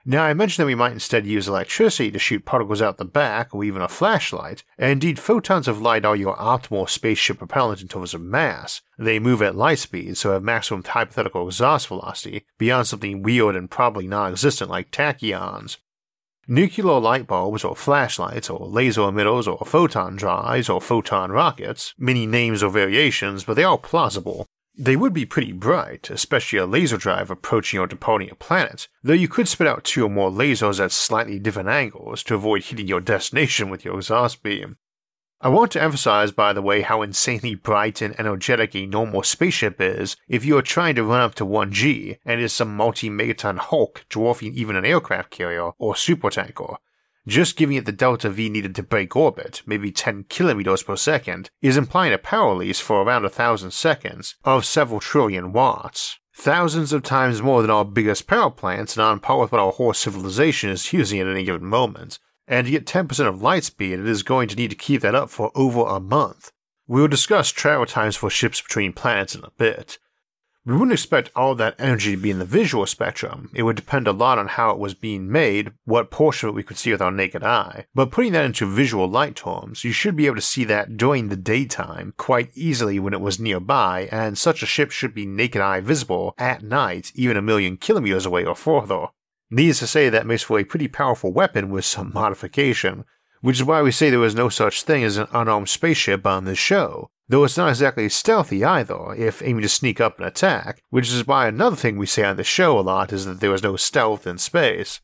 Now, 0.04 0.24
I 0.24 0.34
mentioned 0.34 0.64
that 0.64 0.66
we 0.66 0.74
might 0.74 0.92
instead 0.92 1.24
use 1.24 1.48
electricity 1.48 2.10
to 2.10 2.18
shoot 2.18 2.44
particles 2.44 2.82
out 2.82 2.98
the 2.98 3.06
back 3.06 3.54
or 3.54 3.64
even 3.64 3.80
a 3.80 3.88
flashlight, 3.88 4.62
and 4.76 4.90
indeed, 4.90 5.18
photons 5.18 5.66
of 5.66 5.80
light 5.80 6.04
are 6.04 6.14
your 6.14 6.36
optimal 6.36 6.86
spaceship 6.90 7.38
propellant 7.38 7.80
in 7.80 7.88
terms 7.88 8.12
of 8.12 8.20
mass. 8.20 8.82
They 8.98 9.18
move 9.18 9.40
at 9.40 9.56
light 9.56 9.78
speed, 9.78 10.18
so 10.18 10.32
have 10.32 10.42
maximum 10.42 10.84
hypothetical 10.84 11.46
exhaust 11.46 11.88
velocity, 11.88 12.44
beyond 12.58 12.86
something 12.86 13.22
weird 13.22 13.56
and 13.56 13.70
probably 13.70 14.06
non 14.06 14.32
existent 14.32 14.68
like 14.68 14.90
tachyons. 14.90 15.78
Nuclear 16.46 17.00
light 17.00 17.26
bulbs 17.26 17.64
or 17.64 17.74
flashlights 17.74 18.50
or 18.50 18.66
laser 18.66 19.02
emitters 19.02 19.46
or 19.46 19.64
photon 19.64 20.16
drives 20.16 20.68
or 20.68 20.80
photon 20.80 21.32
rockets, 21.32 21.94
many 21.98 22.26
names 22.26 22.62
or 22.62 22.70
variations, 22.70 23.44
but 23.44 23.54
they 23.54 23.64
are 23.64 23.78
plausible, 23.78 24.46
they 24.76 24.96
would 24.96 25.12
be 25.12 25.24
pretty 25.24 25.52
bright, 25.52 26.10
especially 26.10 26.58
a 26.58 26.66
laser 26.66 26.96
drive 26.96 27.30
approaching 27.30 27.78
or 27.78 27.86
departing 27.86 28.28
a 28.30 28.34
planet, 28.34 28.88
though 29.04 29.12
you 29.12 29.28
could 29.28 29.46
spit 29.46 29.68
out 29.68 29.84
two 29.84 30.04
or 30.04 30.10
more 30.10 30.30
lasers 30.30 30.82
at 30.82 30.90
slightly 30.90 31.38
different 31.38 31.68
angles 31.68 32.24
to 32.24 32.34
avoid 32.34 32.64
hitting 32.64 32.88
your 32.88 33.00
destination 33.00 33.70
with 33.70 33.84
your 33.84 33.96
exhaust 33.96 34.42
beam. 34.42 34.76
I 35.44 35.48
want 35.48 35.72
to 35.72 35.82
emphasize, 35.82 36.32
by 36.32 36.54
the 36.54 36.62
way, 36.62 36.80
how 36.80 37.02
insanely 37.02 37.54
bright 37.54 38.00
and 38.00 38.18
energetic 38.18 38.74
a 38.74 38.86
normal 38.86 39.22
spaceship 39.22 39.78
is 39.78 40.16
if 40.26 40.42
you 40.42 40.56
are 40.56 40.62
trying 40.62 40.94
to 40.94 41.04
run 41.04 41.20
up 41.20 41.34
to 41.34 41.44
1G 41.44 42.16
and 42.24 42.40
is 42.40 42.54
some 42.54 42.74
multi 42.74 43.10
megaton 43.10 43.58
hulk 43.58 44.06
dwarfing 44.08 44.54
even 44.54 44.74
an 44.74 44.86
aircraft 44.86 45.28
carrier 45.28 45.72
or 45.76 45.92
supertanker, 45.92 46.76
just 47.28 47.58
giving 47.58 47.76
it 47.76 47.84
the 47.84 47.92
delta 47.92 48.30
V 48.30 48.48
needed 48.48 48.74
to 48.76 48.82
break 48.82 49.14
orbit, 49.14 49.60
maybe 49.66 49.92
10 49.92 50.24
kilometers 50.30 50.82
per 50.82 50.96
second, 50.96 51.50
is 51.60 51.76
implying 51.76 52.14
a 52.14 52.18
power 52.18 52.52
release 52.52 52.80
for 52.80 53.02
around 53.02 53.26
a 53.26 53.28
thousand 53.28 53.72
seconds 53.72 54.36
of 54.44 54.64
several 54.64 54.98
trillion 54.98 55.52
watts. 55.52 56.18
Thousands 56.34 56.90
of 56.94 57.02
times 57.02 57.42
more 57.42 57.60
than 57.60 57.70
our 57.70 57.84
biggest 57.84 58.26
power 58.26 58.50
plants 58.50 58.96
and 58.96 59.04
on 59.04 59.20
par 59.20 59.40
with 59.40 59.52
what 59.52 59.60
our 59.60 59.72
whole 59.72 59.92
civilization 59.92 60.70
is 60.70 60.90
using 60.90 61.20
at 61.20 61.26
any 61.26 61.44
given 61.44 61.66
moment. 61.66 62.18
And 62.46 62.66
to 62.66 62.70
get 62.70 62.86
10% 62.86 63.26
of 63.26 63.42
light 63.42 63.64
speed, 63.64 63.98
it 63.98 64.06
is 64.06 64.22
going 64.22 64.48
to 64.48 64.56
need 64.56 64.70
to 64.70 64.76
keep 64.76 65.00
that 65.02 65.14
up 65.14 65.30
for 65.30 65.50
over 65.54 65.82
a 65.82 66.00
month. 66.00 66.52
We 66.86 67.00
will 67.00 67.08
discuss 67.08 67.50
travel 67.50 67.86
times 67.86 68.16
for 68.16 68.28
ships 68.28 68.60
between 68.60 68.92
planets 68.92 69.34
in 69.34 69.44
a 69.44 69.50
bit, 69.56 69.98
we 70.66 70.72
wouldn't 70.72 70.92
expect 70.92 71.30
all 71.36 71.54
that 71.56 71.74
energy 71.78 72.16
to 72.16 72.22
be 72.22 72.30
in 72.30 72.38
the 72.38 72.46
visual 72.46 72.86
spectrum. 72.86 73.50
It 73.52 73.64
would 73.64 73.76
depend 73.76 74.08
a 74.08 74.12
lot 74.12 74.38
on 74.38 74.48
how 74.48 74.70
it 74.70 74.78
was 74.78 74.94
being 74.94 75.30
made, 75.30 75.72
what 75.84 76.10
portion 76.10 76.48
of 76.48 76.54
it 76.54 76.56
we 76.56 76.62
could 76.62 76.78
see 76.78 76.90
with 76.90 77.02
our 77.02 77.12
naked 77.12 77.44
eye. 77.44 77.84
But 77.94 78.10
putting 78.10 78.32
that 78.32 78.46
into 78.46 78.64
visual 78.64 79.06
light 79.06 79.36
terms, 79.36 79.84
you 79.84 79.92
should 79.92 80.16
be 80.16 80.24
able 80.24 80.36
to 80.36 80.42
see 80.42 80.64
that 80.64 80.96
during 80.96 81.28
the 81.28 81.36
daytime 81.36 82.14
quite 82.16 82.50
easily 82.54 82.98
when 82.98 83.12
it 83.12 83.20
was 83.20 83.38
nearby, 83.38 84.08
and 84.10 84.38
such 84.38 84.62
a 84.62 84.66
ship 84.66 84.90
should 84.90 85.14
be 85.14 85.26
naked 85.26 85.60
eye 85.60 85.80
visible 85.80 86.34
at 86.38 86.62
night, 86.62 87.12
even 87.14 87.36
a 87.36 87.42
million 87.42 87.76
kilometers 87.76 88.24
away 88.24 88.46
or 88.46 88.54
further. 88.54 89.08
Needless 89.50 89.80
to 89.80 89.86
say, 89.86 90.08
that 90.08 90.26
makes 90.26 90.42
for 90.42 90.58
a 90.58 90.64
pretty 90.64 90.88
powerful 90.88 91.32
weapon 91.32 91.70
with 91.70 91.84
some 91.84 92.12
modification, 92.12 93.04
which 93.40 93.58
is 93.58 93.64
why 93.64 93.82
we 93.82 93.90
say 93.90 94.10
there 94.10 94.18
was 94.18 94.34
no 94.34 94.48
such 94.48 94.82
thing 94.82 95.04
as 95.04 95.16
an 95.16 95.28
unarmed 95.32 95.68
spaceship 95.68 96.26
on 96.26 96.44
this 96.44 96.58
show. 96.58 97.10
Though 97.28 97.44
it's 97.44 97.56
not 97.56 97.70
exactly 97.70 98.08
stealthy 98.08 98.64
either, 98.64 99.14
if 99.14 99.42
aiming 99.42 99.62
to 99.62 99.68
sneak 99.68 100.00
up 100.00 100.18
and 100.18 100.26
attack, 100.26 100.82
which 100.90 101.10
is 101.10 101.26
why 101.26 101.46
another 101.46 101.76
thing 101.76 101.96
we 101.96 102.06
say 102.06 102.24
on 102.24 102.36
the 102.36 102.44
show 102.44 102.78
a 102.78 102.80
lot 102.80 103.12
is 103.12 103.24
that 103.24 103.40
there 103.40 103.50
was 103.50 103.62
no 103.62 103.76
stealth 103.76 104.26
in 104.26 104.38
space. 104.38 105.00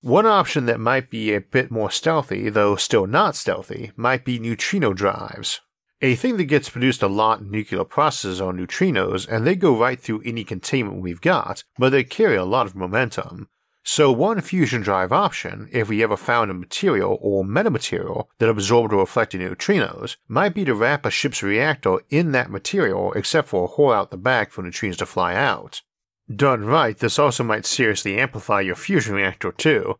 One 0.00 0.26
option 0.26 0.66
that 0.66 0.80
might 0.80 1.10
be 1.10 1.32
a 1.32 1.40
bit 1.40 1.70
more 1.70 1.90
stealthy, 1.90 2.48
though 2.48 2.76
still 2.76 3.06
not 3.06 3.36
stealthy, 3.36 3.92
might 3.96 4.24
be 4.24 4.38
neutrino 4.38 4.92
drives. 4.92 5.60
A 6.02 6.16
thing 6.16 6.36
that 6.36 6.44
gets 6.44 6.68
produced 6.68 7.02
a 7.02 7.06
lot 7.06 7.40
in 7.40 7.50
nuclear 7.50 7.84
processes 7.84 8.40
are 8.40 8.52
neutrinos, 8.52 9.26
and 9.28 9.46
they 9.46 9.54
go 9.54 9.78
right 9.78 9.98
through 9.98 10.22
any 10.24 10.44
containment 10.44 11.00
we've 11.00 11.20
got, 11.20 11.64
but 11.78 11.90
they 11.90 12.04
carry 12.04 12.36
a 12.36 12.44
lot 12.44 12.66
of 12.66 12.74
momentum, 12.74 13.48
so 13.84 14.12
one 14.12 14.40
fusion 14.40 14.80
drive 14.82 15.12
option, 15.12 15.68
if 15.72 15.88
we 15.88 16.04
ever 16.04 16.16
found 16.16 16.50
a 16.50 16.54
material 16.54 17.18
or 17.20 17.44
metamaterial 17.44 18.26
that 18.38 18.48
absorbed 18.48 18.92
or 18.92 19.00
reflected 19.00 19.40
neutrinos, 19.40 20.16
might 20.28 20.54
be 20.54 20.64
to 20.64 20.74
wrap 20.74 21.04
a 21.04 21.10
ship's 21.10 21.42
reactor 21.42 21.98
in 22.08 22.30
that 22.32 22.50
material 22.50 23.12
except 23.14 23.48
for 23.48 23.64
a 23.64 23.66
hole 23.66 23.92
out 23.92 24.12
the 24.12 24.16
back 24.16 24.52
for 24.52 24.62
neutrinos 24.62 24.98
to 24.98 25.06
fly 25.06 25.34
out. 25.34 25.82
Done 26.34 26.64
right, 26.64 26.96
this 26.96 27.18
also 27.18 27.42
might 27.42 27.66
seriously 27.66 28.18
amplify 28.18 28.60
your 28.60 28.76
fusion 28.76 29.16
reactor 29.16 29.50
too. 29.50 29.96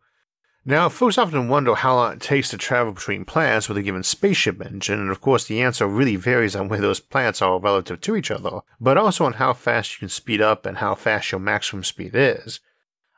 Now, 0.65 0.87
folks 0.87 1.17
often 1.17 1.49
wonder 1.49 1.75
how 1.75 1.95
long 1.95 2.13
it 2.13 2.21
takes 2.21 2.49
to 2.49 2.57
travel 2.57 2.93
between 2.93 3.25
planets 3.25 3.67
with 3.67 3.77
a 3.77 3.81
given 3.81 4.03
spaceship 4.03 4.65
engine, 4.65 4.97
and 4.97 5.09
of 5.11 5.19
course 5.19 5.43
the 5.43 5.61
answer 5.61 5.85
really 5.85 6.15
varies 6.15 6.55
on 6.55 6.69
where 6.69 6.79
those 6.79 7.01
planets 7.01 7.41
are 7.41 7.59
relative 7.59 7.99
to 7.99 8.15
each 8.15 8.31
other, 8.31 8.61
but 8.79 8.97
also 8.97 9.25
on 9.25 9.33
how 9.33 9.51
fast 9.51 9.93
you 9.93 9.99
can 9.99 10.09
speed 10.09 10.39
up 10.39 10.65
and 10.65 10.77
how 10.77 10.95
fast 10.95 11.33
your 11.33 11.39
maximum 11.39 11.83
speed 11.83 12.11
is. 12.13 12.61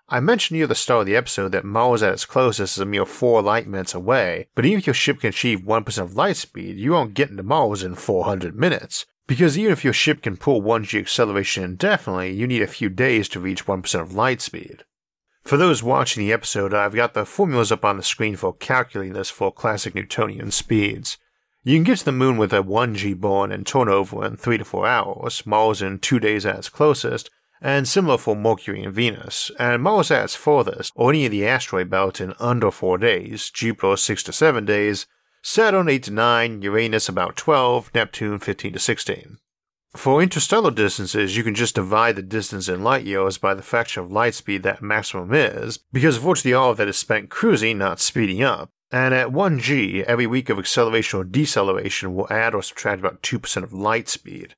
I 0.09 0.19
mentioned 0.21 0.57
near 0.57 0.65
the 0.65 0.73
start 0.73 1.01
of 1.01 1.05
the 1.05 1.15
episode 1.15 1.51
that 1.51 1.65
Mars 1.65 2.01
at 2.01 2.13
its 2.13 2.25
closest 2.25 2.77
is 2.77 2.81
a 2.81 2.85
mere 2.85 3.05
4 3.05 3.43
light 3.43 3.67
minutes 3.67 3.93
away, 3.93 4.47
but 4.55 4.65
even 4.65 4.79
if 4.79 4.87
your 4.87 4.95
ship 4.95 5.19
can 5.19 5.29
achieve 5.29 5.59
1% 5.59 5.97
of 5.99 6.15
light 6.15 6.37
speed, 6.37 6.77
you 6.77 6.93
won't 6.93 7.13
get 7.13 7.29
into 7.29 7.43
Mars 7.43 7.83
in 7.83 7.93
400 7.93 8.55
minutes. 8.55 9.05
Because 9.27 9.57
even 9.57 9.71
if 9.71 9.83
your 9.83 9.93
ship 9.93 10.23
can 10.23 10.37
pull 10.37 10.61
1g 10.61 10.99
acceleration 10.99 11.63
indefinitely, 11.63 12.33
you 12.33 12.47
need 12.47 12.61
a 12.63 12.67
few 12.67 12.89
days 12.89 13.29
to 13.29 13.39
reach 13.39 13.65
1% 13.65 14.01
of 14.01 14.13
light 14.13 14.41
speed. 14.41 14.83
For 15.45 15.57
those 15.57 15.83
watching 15.83 16.25
the 16.25 16.33
episode, 16.33 16.73
I've 16.73 16.95
got 16.95 17.13
the 17.13 17.23
formulas 17.23 17.71
up 17.71 17.85
on 17.85 17.97
the 17.97 18.03
screen 18.03 18.35
for 18.35 18.51
calculating 18.51 19.13
this 19.13 19.29
for 19.29 19.51
classic 19.51 19.93
Newtonian 19.93 20.49
speeds. 20.49 21.19
You 21.63 21.77
can 21.77 21.83
get 21.83 21.99
to 21.99 22.05
the 22.05 22.11
moon 22.11 22.37
with 22.37 22.51
a 22.51 22.63
1g 22.63 23.15
burn 23.17 23.51
and 23.51 23.65
turnover 23.65 24.25
in 24.25 24.37
3 24.37 24.57
to 24.57 24.65
4 24.65 24.87
hours, 24.87 25.45
Mars 25.45 25.83
in 25.83 25.99
2 25.99 26.19
days 26.19 26.47
at 26.47 26.57
its 26.57 26.69
closest, 26.69 27.29
and 27.61 27.87
similar 27.87 28.17
for 28.17 28.35
Mercury 28.35 28.83
and 28.83 28.93
Venus, 28.93 29.51
and 29.59 29.83
Mars 29.83 30.09
at 30.09 30.23
its 30.23 30.35
farthest, 30.35 30.91
or 30.95 31.11
any 31.11 31.27
of 31.27 31.31
the 31.31 31.45
asteroid 31.45 31.91
belt 31.91 32.19
in 32.19 32.33
under 32.39 32.71
4 32.71 32.97
days, 32.97 33.51
Jupiter 33.51 33.97
6 33.97 34.23
to 34.23 34.33
7 34.33 34.65
days, 34.65 35.05
Saturn 35.43 35.87
8 35.89 36.01
to 36.03 36.11
9, 36.11 36.61
Uranus 36.63 37.07
about 37.07 37.35
12, 37.35 37.91
Neptune 37.93 38.39
15 38.39 38.73
to 38.73 38.79
16. 38.79 39.37
For 39.95 40.21
interstellar 40.21 40.71
distances, 40.71 41.37
you 41.37 41.43
can 41.43 41.55
just 41.55 41.75
divide 41.75 42.15
the 42.17 42.21
distance 42.21 42.67
in 42.67 42.83
light 42.83 43.05
years 43.05 43.37
by 43.37 43.53
the 43.53 43.61
fraction 43.61 44.03
of 44.03 44.11
light 44.11 44.35
speed 44.35 44.61
that 44.63 44.81
maximum 44.81 45.33
is, 45.33 45.79
because 45.91 46.17
virtually 46.17 46.53
all 46.53 46.71
of 46.71 46.77
that 46.77 46.89
is 46.89 46.97
spent 46.97 47.29
cruising, 47.29 47.77
not 47.77 47.99
speeding 47.99 48.43
up. 48.43 48.69
And 48.91 49.13
at 49.13 49.29
1g, 49.29 50.03
every 50.03 50.27
week 50.27 50.49
of 50.49 50.59
acceleration 50.59 51.19
or 51.19 51.23
deceleration 51.23 52.13
will 52.13 52.27
add 52.29 52.53
or 52.53 52.61
subtract 52.61 52.99
about 52.99 53.23
2% 53.23 53.63
of 53.63 53.73
light 53.73 54.09
speed. 54.09 54.55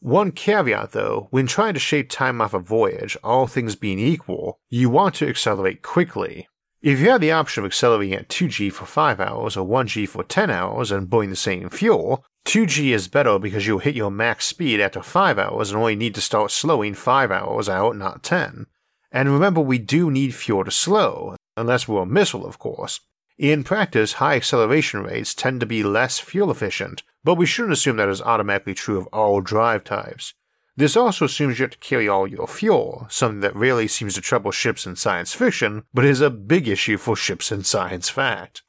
One 0.00 0.30
caveat 0.30 0.92
though, 0.92 1.26
when 1.30 1.48
trying 1.48 1.74
to 1.74 1.80
shave 1.80 2.08
time 2.08 2.40
off 2.40 2.54
a 2.54 2.60
voyage, 2.60 3.16
all 3.24 3.46
things 3.46 3.74
being 3.74 3.98
equal, 3.98 4.60
you 4.70 4.88
want 4.90 5.16
to 5.16 5.28
accelerate 5.28 5.82
quickly. 5.82 6.48
If 6.80 7.00
you 7.00 7.10
have 7.10 7.20
the 7.20 7.32
option 7.32 7.64
of 7.64 7.66
accelerating 7.66 8.14
at 8.14 8.28
2g 8.28 8.72
for 8.72 8.86
5 8.86 9.18
hours 9.18 9.56
or 9.56 9.66
1g 9.66 10.08
for 10.08 10.22
10 10.22 10.48
hours 10.48 10.92
and 10.92 11.10
burning 11.10 11.30
the 11.30 11.36
same 11.36 11.68
fuel, 11.70 12.24
2G 12.46 12.94
is 12.94 13.08
better 13.08 13.36
because 13.36 13.66
you'll 13.66 13.80
hit 13.80 13.96
your 13.96 14.12
max 14.12 14.46
speed 14.46 14.80
after 14.80 15.02
5 15.02 15.40
hours 15.40 15.70
and 15.70 15.78
only 15.80 15.96
need 15.96 16.14
to 16.14 16.20
start 16.20 16.52
slowing 16.52 16.94
5 16.94 17.32
hours 17.32 17.68
out, 17.68 17.96
not 17.96 18.22
10. 18.22 18.66
And 19.10 19.28
remember, 19.28 19.60
we 19.60 19.78
do 19.78 20.08
need 20.08 20.36
fuel 20.36 20.64
to 20.64 20.70
slow, 20.70 21.34
unless 21.56 21.88
we're 21.88 22.02
a 22.02 22.06
missile, 22.06 22.46
of 22.46 22.60
course. 22.60 23.00
In 23.36 23.64
practice, 23.64 24.14
high 24.14 24.36
acceleration 24.36 25.02
rates 25.02 25.34
tend 25.34 25.58
to 25.58 25.66
be 25.66 25.82
less 25.82 26.20
fuel 26.20 26.50
efficient, 26.50 27.02
but 27.24 27.34
we 27.34 27.44
shouldn't 27.44 27.72
assume 27.72 27.96
that 27.96 28.08
is 28.08 28.22
automatically 28.22 28.74
true 28.74 28.98
of 28.98 29.08
all 29.08 29.40
drive 29.40 29.82
types. 29.82 30.32
This 30.78 30.96
also 30.96 31.24
assumes 31.24 31.58
you 31.58 31.64
have 31.64 31.72
to 31.72 31.78
carry 31.78 32.08
all 32.08 32.28
your 32.28 32.46
fuel, 32.46 33.08
something 33.10 33.40
that 33.40 33.56
rarely 33.56 33.88
seems 33.88 34.14
to 34.14 34.20
trouble 34.20 34.52
ships 34.52 34.86
in 34.86 34.94
science 34.94 35.34
fiction, 35.34 35.82
but 35.92 36.04
is 36.04 36.20
a 36.20 36.30
big 36.30 36.68
issue 36.68 36.98
for 36.98 37.16
ships 37.16 37.50
in 37.50 37.64
science 37.64 38.08
fact. 38.08 38.62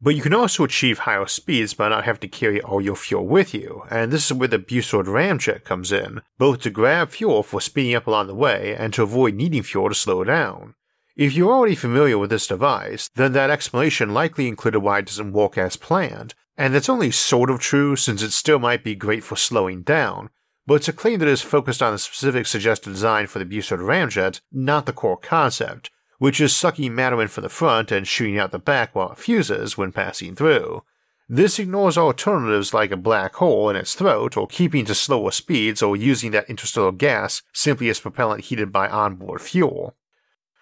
But 0.00 0.16
you 0.16 0.22
can 0.22 0.34
also 0.34 0.64
achieve 0.64 0.98
higher 0.98 1.28
speeds 1.28 1.72
by 1.72 1.88
not 1.88 2.02
having 2.02 2.22
to 2.22 2.26
carry 2.26 2.60
all 2.60 2.80
your 2.80 2.96
fuel 2.96 3.28
with 3.28 3.54
you, 3.54 3.84
and 3.88 4.10
this 4.10 4.26
is 4.26 4.32
where 4.32 4.48
the 4.48 4.58
Bussard 4.58 5.06
ramjet 5.06 5.62
comes 5.62 5.92
in, 5.92 6.20
both 6.36 6.62
to 6.62 6.70
grab 6.70 7.10
fuel 7.10 7.44
for 7.44 7.60
speeding 7.60 7.94
up 7.94 8.08
along 8.08 8.26
the 8.26 8.34
way 8.34 8.74
and 8.76 8.92
to 8.94 9.04
avoid 9.04 9.34
needing 9.34 9.62
fuel 9.62 9.88
to 9.88 9.94
slow 9.94 10.24
down. 10.24 10.74
If 11.14 11.34
you're 11.34 11.52
already 11.52 11.76
familiar 11.76 12.18
with 12.18 12.30
this 12.30 12.48
device, 12.48 13.08
then 13.14 13.34
that 13.34 13.50
explanation 13.50 14.12
likely 14.12 14.48
included 14.48 14.80
why 14.80 14.98
it 14.98 15.06
doesn't 15.06 15.32
work 15.32 15.56
as 15.56 15.76
planned, 15.76 16.34
and 16.56 16.74
that's 16.74 16.88
only 16.88 17.12
sort 17.12 17.50
of 17.50 17.60
true 17.60 17.94
since 17.94 18.20
it 18.20 18.32
still 18.32 18.58
might 18.58 18.82
be 18.82 18.96
great 18.96 19.22
for 19.22 19.36
slowing 19.36 19.82
down, 19.82 20.30
but 20.66 20.74
it's 20.74 20.88
a 20.88 20.92
claim 20.92 21.20
that 21.20 21.28
is 21.28 21.42
focused 21.42 21.82
on 21.82 21.92
the 21.92 21.98
specific 21.98 22.46
suggested 22.46 22.90
design 22.90 23.26
for 23.26 23.38
the 23.38 23.44
Bussard 23.44 23.80
ramjet, 23.80 24.40
not 24.50 24.86
the 24.86 24.92
core 24.92 25.16
concept, 25.16 25.90
which 26.18 26.40
is 26.40 26.54
sucking 26.54 26.94
matter 26.94 27.20
in 27.22 27.28
from 27.28 27.42
the 27.42 27.48
front 27.48 27.92
and 27.92 28.08
shooting 28.08 28.38
out 28.38 28.50
the 28.50 28.58
back 28.58 28.94
while 28.94 29.12
it 29.12 29.18
fuses 29.18 29.78
when 29.78 29.92
passing 29.92 30.34
through. 30.34 30.82
This 31.28 31.58
ignores 31.58 31.98
alternatives 31.98 32.72
like 32.72 32.92
a 32.92 32.96
black 32.96 33.34
hole 33.34 33.68
in 33.68 33.76
its 33.76 33.94
throat, 33.94 34.36
or 34.36 34.46
keeping 34.46 34.84
to 34.84 34.94
slower 34.94 35.32
speeds, 35.32 35.82
or 35.82 35.96
using 35.96 36.30
that 36.30 36.48
interstellar 36.48 36.92
gas 36.92 37.42
simply 37.52 37.88
as 37.88 37.98
propellant 37.98 38.44
heated 38.44 38.72
by 38.72 38.88
onboard 38.88 39.40
fuel. 39.40 39.96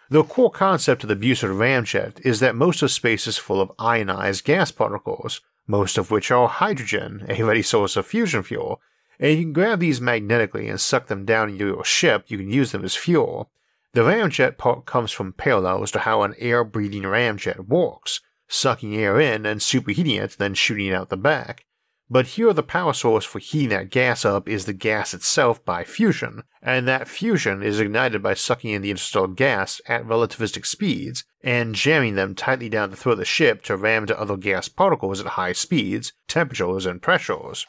The 0.09 0.23
core 0.23 0.51
concept 0.51 1.03
of 1.03 1.09
the 1.09 1.17
Bussard 1.17 1.51
ramjet 1.51 2.21
is 2.25 2.41
that 2.41 2.55
most 2.55 2.83
of 2.83 2.91
space 2.91 3.27
is 3.27 3.37
full 3.37 3.61
of 3.61 3.73
ionized 3.79 4.45
gas 4.45 4.71
particles, 4.71 5.43
most 5.67 5.99
of 5.99 6.11
which 6.11 6.31
are 6.31 6.49
hydrogen, 6.49 7.27
a 7.29 7.43
ready 7.43 7.63
source 7.63 7.97
of 7.97 8.07
fusion 8.07 8.43
fuel, 8.43 8.81
and 9.25 9.39
you 9.39 9.43
can 9.43 9.55
grab 9.55 9.81
these 9.81 10.03
magnetically 10.03 10.69
and 10.69 10.79
suck 10.79 11.07
them 11.07 11.25
down 11.25 11.49
into 11.49 11.69
your 11.69 11.83
ship, 11.83 12.27
you 12.29 12.37
can 12.37 12.51
use 12.51 12.73
them 12.73 12.85
as 12.85 12.95
fuel. 12.95 13.51
The 13.95 14.03
ramjet 14.03 14.59
part 14.59 14.85
comes 14.85 15.13
from 15.13 15.33
parallels 15.33 15.91
to 15.93 16.01
how 16.01 16.25
an 16.25 16.35
air 16.39 16.63
breathing 16.63 17.05
ramjet 17.05 17.67
works, 17.67 18.21
sucking 18.49 18.95
air 18.95 19.19
in 19.19 19.47
and 19.47 19.63
superheating 19.63 20.23
it, 20.23 20.37
then 20.37 20.53
shooting 20.53 20.89
it 20.89 20.93
out 20.93 21.09
the 21.09 21.17
back. 21.17 21.65
But 22.11 22.27
here 22.27 22.53
the 22.53 22.63
power 22.63 22.93
source 22.93 23.25
for 23.25 23.39
heating 23.39 23.71
that 23.71 23.89
gas 23.89 24.27
up 24.27 24.47
is 24.47 24.67
the 24.67 24.75
gas 24.75 25.15
itself 25.15 25.65
by 25.65 25.85
fusion, 25.85 26.43
and 26.61 26.87
that 26.87 27.09
fusion 27.09 27.63
is 27.63 27.81
ignited 27.81 28.23
by 28.23 28.35
sucking 28.35 28.73
in 28.73 28.83
the 28.83 28.91
interstellar 28.91 29.29
gas 29.29 29.81
at 29.89 30.05
relativistic 30.05 30.67
speeds 30.67 31.25
and 31.43 31.75
jamming 31.75 32.15
them 32.15 32.35
tightly 32.35 32.69
down 32.69 32.91
the 32.91 32.97
throat 32.97 33.13
of 33.13 33.19
the 33.21 33.25
ship 33.25 33.63
to 33.63 33.77
ram 33.79 34.03
into 34.03 34.21
other 34.21 34.37
gas 34.37 34.69
particles 34.69 35.19
at 35.19 35.29
high 35.29 35.53
speeds, 35.53 36.13
temperatures, 36.29 36.85
and 36.85 37.01
pressures. 37.01 37.67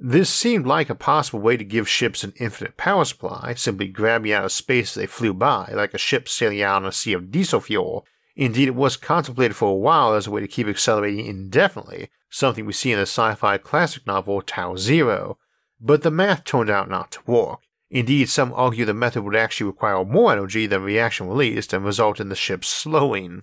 This 0.00 0.30
seemed 0.30 0.64
like 0.64 0.88
a 0.88 0.94
possible 0.94 1.40
way 1.40 1.56
to 1.56 1.64
give 1.64 1.88
ships 1.88 2.22
an 2.22 2.32
infinite 2.36 2.76
power 2.76 3.04
supply, 3.04 3.54
simply 3.54 3.88
grabbing 3.88 4.32
out 4.32 4.44
of 4.44 4.52
space 4.52 4.90
as 4.90 4.94
they 4.94 5.06
flew 5.06 5.34
by, 5.34 5.72
like 5.74 5.92
a 5.92 5.98
ship 5.98 6.28
sailing 6.28 6.62
out 6.62 6.82
on 6.82 6.86
a 6.86 6.92
sea 6.92 7.14
of 7.14 7.32
diesel 7.32 7.60
fuel. 7.60 8.06
Indeed, 8.36 8.68
it 8.68 8.76
was 8.76 8.96
contemplated 8.96 9.56
for 9.56 9.70
a 9.70 9.74
while 9.74 10.14
as 10.14 10.28
a 10.28 10.30
way 10.30 10.40
to 10.40 10.46
keep 10.46 10.68
accelerating 10.68 11.26
indefinitely, 11.26 12.10
something 12.30 12.64
we 12.64 12.72
see 12.72 12.92
in 12.92 12.98
the 12.98 13.02
sci 13.02 13.34
fi 13.34 13.58
classic 13.58 14.06
novel 14.06 14.40
Tau 14.40 14.76
Zero. 14.76 15.36
But 15.80 16.02
the 16.02 16.12
math 16.12 16.44
turned 16.44 16.70
out 16.70 16.88
not 16.88 17.10
to 17.12 17.20
work. 17.26 17.60
Indeed, 17.90 18.28
some 18.28 18.52
argue 18.52 18.84
the 18.84 18.94
method 18.94 19.24
would 19.24 19.34
actually 19.34 19.66
require 19.66 20.04
more 20.04 20.30
energy 20.30 20.66
than 20.66 20.82
reaction 20.82 21.26
released 21.26 21.72
and 21.72 21.84
result 21.84 22.20
in 22.20 22.28
the 22.28 22.36
ship 22.36 22.64
slowing. 22.64 23.42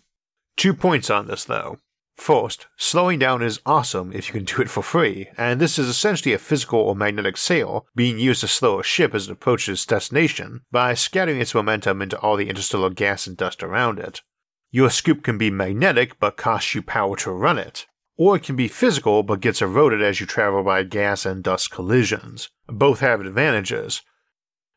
Two 0.56 0.74
points 0.74 1.10
on 1.10 1.28
this, 1.28 1.44
though. 1.44 1.80
First, 2.16 2.68
slowing 2.78 3.20
down 3.20 3.42
is 3.42 3.60
awesome 3.66 4.14
if 4.14 4.28
you 4.28 4.34
can 4.34 4.46
do 4.46 4.62
it 4.62 4.70
for 4.70 4.82
free, 4.82 5.28
and 5.38 5.60
this 5.60 5.78
is 5.78 5.88
essentially 5.88 6.34
a 6.34 6.40
physical 6.40 6.80
or 6.80 6.96
magnetic 6.96 7.38
sail 7.38 7.88
being 7.96 8.18
used 8.18 8.42
to 8.42 8.48
slow 8.48 8.80
a 8.80 8.84
ship 8.84 9.14
as 9.14 9.28
it 9.28 9.34
approaches 9.34 9.80
its 9.80 9.86
destination 9.86 10.62
by 10.72 10.94
scattering 10.94 11.42
its 11.42 11.54
momentum 11.54 12.02
into 12.02 12.18
all 12.20 12.38
the 12.38 12.50
interstellar 12.50 12.90
gas 12.90 13.28
and 13.28 13.36
dust 13.38 13.62
around 13.62 14.00
it. 14.00 14.22
Your 14.72 14.90
scoop 14.90 15.24
can 15.24 15.38
be 15.38 15.52
magnetic 15.52 16.20
but 16.20 16.38
costs 16.38 16.74
you 16.74 16.82
power 16.82 17.16
to 17.18 17.32
run 17.32 17.58
it, 17.58 17.86
or 18.18 18.38
it 18.38 18.44
can 18.44 18.56
be 18.56 18.68
physical 18.68 19.22
but 19.22 19.42
gets 19.42 19.62
eroded 19.62 20.02
as 20.02 20.20
you 20.20 20.26
travel 20.26 20.64
by 20.64 20.84
gas 20.84 21.26
and 21.26 21.44
dust 21.44 21.70
collisions. 21.70 22.50
Both 22.68 23.02
have 23.02 23.22
advantages. 23.22 24.02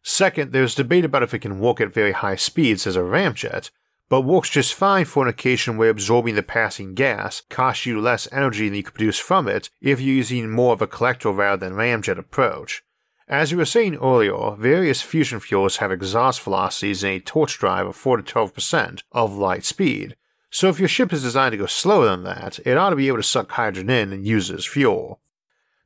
Second, 0.03 0.53
there's 0.53 0.74
debate 0.74 1.05
about 1.05 1.22
if 1.22 1.35
it 1.35 1.40
can 1.40 1.61
work 1.61 1.81
at 1.81 1.94
very 1.94 2.12
high 2.12 2.37
speeds 2.37 2.87
as 2.87 2.96
a 2.96 3.01
ramjet, 3.01 3.70
but 4.09 4.23
works 4.23 4.51
just 4.51 4.75
fine 4.75 5.05
for 5.05 5.23
an 5.23 5.29
occasion 5.29 5.77
where 5.77 5.90
absorbing 5.90 6.35
the 6.35 6.42
passing 6.42 6.94
gas 6.94 7.42
costs 7.49 7.87
you 7.87 8.01
less 8.01 8.27
energy 8.33 8.68
than 8.68 8.77
you 8.77 8.83
could 8.83 8.94
produce 8.94 9.18
from 9.18 9.47
it 9.49 9.71
if 9.81 10.01
you're 10.01 10.14
using 10.14 10.51
more 10.51 10.73
of 10.73 10.83
a 10.83 10.87
collector 10.87 11.31
rather 11.31 11.68
than 11.68 11.77
ramjet 11.77 12.18
approach. 12.18 12.83
As 13.29 13.53
we 13.53 13.59
were 13.59 13.66
saying 13.66 13.97
earlier, 13.97 14.53
various 14.57 15.03
fusion 15.03 15.38
fuels 15.38 15.77
have 15.77 15.92
exhaust 15.92 16.40
velocities 16.40 17.05
in 17.05 17.11
a 17.11 17.21
torch 17.21 17.59
drive 17.59 17.87
of 17.87 17.97
4 17.97 18.16
to 18.18 18.23
12% 18.23 19.03
of 19.12 19.37
light 19.37 19.64
speed, 19.64 20.16
so 20.51 20.68
if 20.68 20.79
your 20.79 20.88
ship 20.88 21.12
is 21.12 21.23
designed 21.23 21.53
to 21.53 21.59
go 21.59 21.66
slower 21.66 22.07
than 22.07 22.25
that, 22.25 22.59
it 22.64 22.77
ought 22.77 22.90
to 22.90 22.97
be 22.97 23.09
able 23.09 23.18
to 23.18 23.23
suck 23.23 23.51
hydrogen 23.51 23.90
in 23.90 24.12
and 24.12 24.27
use 24.27 24.51
it 24.51 24.57
as 24.57 24.64
fuel. 24.64 25.21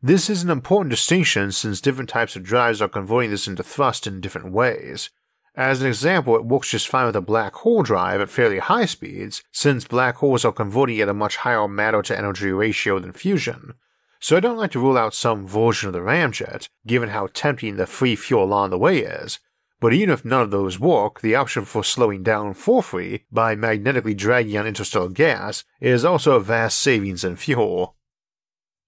This 0.01 0.31
is 0.31 0.43
an 0.43 0.51
important 0.51 0.91
distinction 0.91 1.53
since 1.53 1.81
different 1.81 2.11
types 2.11 2.37
of 2.37 2.43
drives 2.43 2.81
are 2.81 2.89
converting 2.89 3.31
this 3.31 3.49
into 3.49 3.63
thrust 3.63 4.07
in 4.07 4.21
different 4.21 4.53
ways. 4.53 5.11
As 5.55 5.83
an 5.83 5.87
example, 5.87 6.35
it 6.37 6.47
works 6.47 6.71
just 6.71 6.89
fine 6.89 7.07
with 7.07 7.17
a 7.17 7.21
black 7.21 7.55
hole 7.57 7.83
drive 7.83 8.23
at 8.23 8.31
fairly 8.31 8.59
high 8.59 8.87
speeds, 8.87 9.43
since 9.53 9.85
black 9.85 10.17
holes 10.17 10.47
are 10.47 10.53
converting 10.53 11.01
at 11.01 11.11
a 11.11 11.15
much 11.15 11.37
higher 11.37 11.69
matter 11.69 12.01
to 12.03 12.17
energy 12.17 12.51
ratio 12.51 12.99
than 12.99 13.13
fusion. 13.13 13.75
So 14.19 14.37
I 14.37 14.41
don't 14.41 14.57
like 14.57 14.71
to 14.71 14.81
rule 14.81 14.97
out 14.97 15.15
some 15.15 15.47
version 15.47 15.89
of 15.89 15.93
the 15.93 15.99
ramjet, 15.99 16.69
given 16.87 17.11
how 17.11 17.29
tempting 17.35 17.77
the 17.77 17.87
free 17.87 18.17
fuel 18.17 18.45
along 18.45 18.71
the 18.71 18.79
way 18.79 19.01
is. 19.01 19.41
But 19.79 19.93
even 19.93 20.11
if 20.11 20.25
none 20.25 20.43
of 20.43 20.53
those 20.53 20.79
work, 20.79 21.21
the 21.21 21.35
option 21.35 21.65
for 21.65 21.83
slowing 21.83 22.23
down 22.23 22.55
for 22.55 22.83
free 22.83 23.25
by 23.31 23.57
magnetically 23.57 24.15
dragging 24.15 24.57
on 24.57 24.67
interstellar 24.67 25.09
gas 25.09 25.65
is 25.81 26.05
also 26.05 26.37
a 26.37 26.41
vast 26.41 26.79
savings 26.79 27.25
in 27.25 27.37
fuel. 27.37 27.97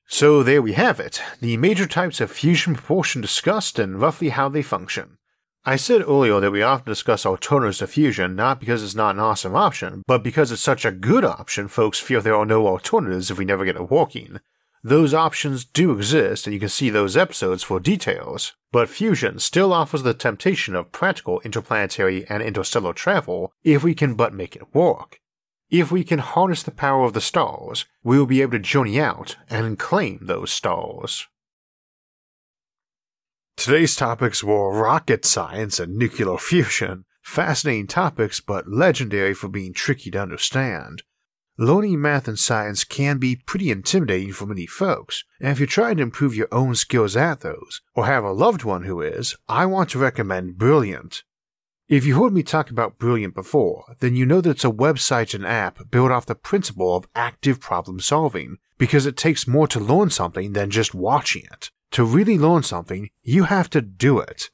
So 0.07 0.43
there 0.43 0.63
we 0.63 0.75
have 0.75 1.01
it, 1.01 1.21
the 1.41 1.57
major 1.57 1.87
types 1.87 2.21
of 2.21 2.31
fusion 2.31 2.75
propulsion 2.75 3.21
discussed 3.21 3.79
and 3.79 4.01
roughly 4.01 4.29
how 4.29 4.49
they 4.49 4.63
function. 4.63 5.19
I 5.67 5.77
said 5.77 6.03
earlier 6.03 6.41
that 6.41 6.51
we 6.51 6.61
often 6.61 6.91
discuss 6.93 7.25
alternatives 7.25 7.79
to 7.79 7.87
fusion 7.87 8.37
not 8.37 8.61
because 8.61 8.83
it's 8.83 8.95
not 8.95 9.15
an 9.15 9.21
awesome 9.21 9.57
option, 9.57 10.03
but 10.07 10.23
because 10.23 10.53
it's 10.53 10.61
such 10.61 10.85
a 10.85 10.93
good 10.93 11.25
option 11.25 11.69
folks 11.69 11.99
fear 11.99 12.21
there 12.21 12.37
are 12.37 12.45
no 12.45 12.67
alternatives 12.67 13.31
if 13.31 13.39
we 13.39 13.47
never 13.47 13.65
get 13.65 13.77
it 13.77 13.91
working. 13.91 14.41
Those 14.83 15.15
options 15.15 15.65
do 15.65 15.93
exist, 15.93 16.47
and 16.47 16.53
you 16.53 16.61
can 16.61 16.69
see 16.69 16.91
those 16.91 17.17
episodes 17.17 17.63
for 17.63 17.81
details, 17.81 18.53
but 18.73 18.91
fusion 18.91 19.39
still 19.39 19.73
offers 19.73 20.03
the 20.03 20.13
temptation 20.13 20.75
of 20.75 20.93
practical 20.93 21.41
interplanetary 21.41 22.27
and 22.29 22.43
interstellar 22.43 22.93
travel 22.93 23.51
if 23.63 23.83
we 23.83 23.95
can 23.95 24.17
but 24.17 24.35
make 24.35 24.55
it 24.57 24.75
work. 24.75 25.19
If 25.71 25.91
we 25.91 26.05
can 26.05 26.19
harness 26.19 26.63
the 26.63 26.73
power 26.73 27.07
of 27.07 27.15
the 27.15 27.23
stars, 27.23 27.87
we 28.03 28.19
will 28.19 28.27
be 28.27 28.43
able 28.43 28.53
to 28.53 28.59
journey 28.59 29.01
out 29.01 29.37
and 29.49 29.79
claim 29.79 30.19
those 30.21 30.53
stars. 30.53 31.27
Today's 33.57 33.97
topics 33.97 34.45
were 34.45 34.79
rocket 34.79 35.25
science 35.25 35.81
and 35.81 35.97
nuclear 35.97 36.37
fusion. 36.37 37.05
Fascinating 37.23 37.87
topics, 37.87 38.41
but 38.41 38.69
legendary 38.69 39.33
for 39.33 39.49
being 39.49 39.73
tricky 39.73 40.11
to 40.11 40.21
understand. 40.21 41.03
Learning 41.57 42.01
math 42.01 42.27
and 42.27 42.39
science 42.39 42.85
can 42.85 43.19
be 43.19 43.37
pretty 43.37 43.71
intimidating 43.71 44.33
for 44.33 44.45
many 44.45 44.67
folks, 44.67 45.25
and 45.41 45.51
if 45.53 45.61
you're 45.61 45.67
trying 45.67 45.97
to 45.97 46.03
improve 46.03 46.35
your 46.35 46.49
own 46.53 46.75
skills 46.75 47.17
at 47.17 47.41
those, 47.41 47.81
or 47.95 48.07
have 48.07 48.25
a 48.25 48.33
loved 48.33 48.65
one 48.65 48.83
who 48.83 49.01
is, 49.01 49.37
I 49.49 49.65
want 49.67 49.89
to 49.91 49.99
recommend 49.99 50.59
Brilliant. 50.59 51.23
If 51.89 52.05
you 52.05 52.21
heard 52.21 52.33
me 52.33 52.43
talk 52.43 52.71
about 52.71 52.99
Brilliant 52.99 53.35
before, 53.35 53.95
then 54.01 54.17
you 54.17 54.27
know 54.27 54.41
that 54.41 54.51
it's 54.51 54.65
a 54.65 54.71
website 54.71 55.33
and 55.33 55.47
app 55.47 55.91
built 55.91 56.11
off 56.11 56.27
the 56.27 56.35
principle 56.35 56.97
of 56.97 57.07
active 57.15 57.61
problem 57.61 58.01
solving, 58.01 58.59
because 58.77 59.07
it 59.07 59.17
takes 59.17 59.47
more 59.47 59.69
to 59.69 59.81
learn 59.81 60.11
something 60.11 60.55
than 60.55 60.71
just 60.71 60.93
watching 60.93 61.45
it. 61.53 61.71
To 61.95 62.05
really 62.05 62.37
learn 62.37 62.65
something, 62.65 63.11
you 63.23 63.45
have 63.45 63.71
to 63.71 63.81
do 63.81 64.19
it. 64.19 64.51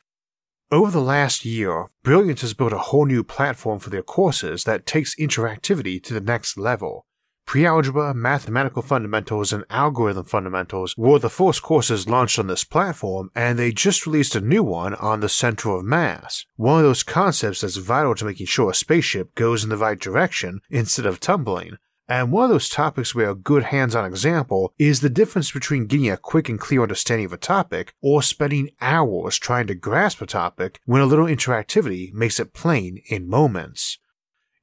Over 0.71 0.91
the 0.91 1.01
last 1.01 1.47
year, 1.47 1.87
Brilliant 2.03 2.43
has 2.43 2.53
built 2.53 2.75
a 2.75 2.79
whole 2.79 3.07
new 3.07 3.25
platform 3.25 3.79
for 3.79 3.89
their 3.89 4.03
courses 4.03 4.65
that 4.65 4.85
takes 4.85 5.17
interactivity 5.17 6.03
to 6.03 6.13
the 6.13 6.21
next 6.21 6.59
level. 6.59 7.07
Pre-algebra, 7.47 8.13
mathematical 8.13 8.83
fundamentals, 8.83 9.55
and 9.55 9.65
algorithm 9.71 10.25
fundamentals 10.25 10.95
were 10.99 11.19
the 11.19 11.31
first 11.31 11.63
courses 11.63 12.07
launched 12.07 12.39
on 12.39 12.47
this 12.47 12.63
platform, 12.63 13.31
and 13.35 13.59
they 13.59 13.73
just 13.73 14.05
released 14.05 14.37
a 14.37 14.43
new 14.43 14.63
one 14.63 14.95
on 14.97 15.21
the 15.21 15.29
center 15.31 15.71
of 15.71 15.83
mass, 15.83 16.45
one 16.57 16.81
of 16.81 16.85
those 16.85 17.03
concepts 17.03 17.63
that's 17.63 17.79
vital 17.79 18.15
to 18.17 18.27
making 18.27 18.49
sure 18.49 18.71
a 18.71 18.75
spaceship 18.75 19.35
goes 19.35 19.65
in 19.65 19.71
the 19.71 19.79
right 19.79 19.99
direction 19.99 20.61
instead 20.69 21.07
of 21.07 21.19
tumbling, 21.19 21.79
and 22.11 22.33
one 22.33 22.47
of 22.47 22.51
those 22.51 22.69
topics 22.69 23.15
where 23.15 23.31
a 23.31 23.37
good 23.37 23.63
hands 23.63 23.95
on 23.95 24.05
example 24.05 24.75
is 24.81 25.01
the 25.01 25.09
difference 25.09 25.53
between 25.53 25.87
getting 25.87 26.11
a 26.11 26.17
quick 26.17 26.49
and 26.49 26.59
clear 26.59 26.83
understanding 26.83 27.25
of 27.25 27.33
a 27.33 27.37
topic 27.37 27.95
or 28.03 28.21
spending 28.21 28.69
hours 28.81 29.39
trying 29.39 29.69
to 29.69 29.77
grasp 29.77 30.21
a 30.21 30.27
topic 30.27 30.81
when 30.85 31.01
a 31.01 31.07
little 31.07 31.27
interactivity 31.27 32.13
makes 32.13 32.41
it 32.41 32.53
plain 32.53 33.01
in 33.09 33.29
moments. 33.29 33.99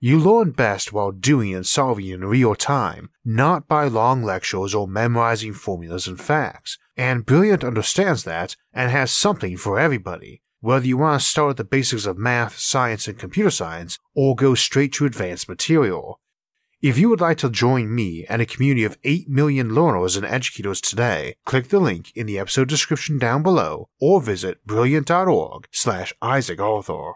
You 0.01 0.19
learn 0.19 0.51
best 0.51 0.91
while 0.91 1.13
doing 1.13 1.55
and 1.55 1.65
solving 1.65 2.07
in 2.07 2.25
real 2.25 2.53
time, 2.53 3.12
not 3.23 3.65
by 3.65 3.88
long 3.88 4.23
lectures 4.23 4.75
or 4.75 4.86
memorizing 4.86 5.53
formulas 5.53 6.05
and 6.05 6.19
facts. 6.19 6.77
And 6.97 7.25
Brilliant 7.25 7.63
understands 7.63 8.25
that 8.25 8.57
and 8.73 8.91
has 8.91 9.10
something 9.10 9.55
for 9.55 9.79
everybody, 9.79 10.41
whether 10.60 10.86
you 10.86 10.97
want 10.97 11.21
to 11.21 11.25
start 11.25 11.51
at 11.51 11.57
the 11.57 11.63
basics 11.63 12.05
of 12.05 12.17
math, 12.17 12.57
science, 12.57 13.07
and 13.07 13.17
computer 13.17 13.51
science 13.51 13.99
or 14.13 14.36
go 14.36 14.53
straight 14.53 14.91
to 14.93 15.05
advanced 15.05 15.47
material. 15.47 16.19
If 16.79 16.99
you 16.99 17.09
would 17.09 17.21
like 17.21 17.39
to 17.39 17.49
join 17.49 17.93
me 17.95 18.23
and 18.29 18.39
a 18.39 18.45
community 18.45 18.83
of 18.83 18.99
8 19.03 19.27
million 19.27 19.73
learners 19.73 20.15
and 20.15 20.23
educators 20.23 20.79
today, 20.79 21.35
click 21.43 21.69
the 21.69 21.79
link 21.79 22.11
in 22.15 22.27
the 22.27 22.37
episode 22.37 22.69
description 22.69 23.17
down 23.17 23.41
below 23.41 23.89
or 23.99 24.21
visit 24.21 24.63
brilliant.org 24.63 25.67
slash 25.71 26.13
Isaac 26.21 26.59
Arthur. 26.59 27.13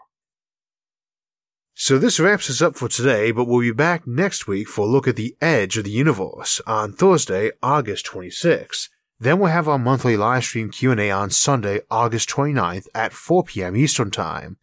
So 1.74 1.96
this 1.96 2.18
wraps 2.18 2.50
us 2.50 2.60
up 2.60 2.74
for 2.74 2.88
today, 2.88 3.30
but 3.30 3.44
we'll 3.44 3.60
be 3.60 3.70
back 3.70 4.04
next 4.04 4.48
week 4.48 4.66
for 4.66 4.82
a 4.82 4.90
look 4.90 5.06
at 5.06 5.14
the 5.14 5.36
edge 5.40 5.78
of 5.78 5.84
the 5.84 5.90
universe 5.90 6.60
on 6.66 6.92
Thursday, 6.92 7.52
August 7.62 8.04
26th. 8.06 8.88
Then 9.20 9.38
we'll 9.38 9.52
have 9.52 9.68
our 9.68 9.78
monthly 9.78 10.16
live 10.16 10.42
stream 10.42 10.72
Q&A 10.72 11.08
on 11.12 11.30
Sunday, 11.30 11.82
August 11.88 12.28
29th 12.30 12.88
at 12.96 13.12
4 13.12 13.44
p.m. 13.44 13.76
Eastern 13.76 14.10
Time. 14.10 14.56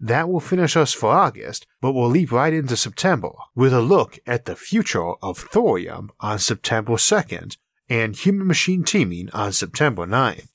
That 0.00 0.30
will 0.30 0.40
finish 0.40 0.76
us 0.76 0.94
for 0.94 1.10
August, 1.10 1.66
but 1.82 1.92
we'll 1.92 2.08
leap 2.08 2.32
right 2.32 2.54
into 2.54 2.74
September 2.74 3.32
with 3.54 3.74
a 3.74 3.82
look 3.82 4.18
at 4.26 4.46
the 4.46 4.56
future 4.56 5.12
of 5.22 5.36
thorium 5.38 6.10
on 6.20 6.38
September 6.38 6.92
2nd 6.92 7.58
and 7.90 8.16
human 8.16 8.46
machine 8.46 8.82
teaming 8.82 9.28
on 9.34 9.52
September 9.52 10.06
9th. 10.06 10.48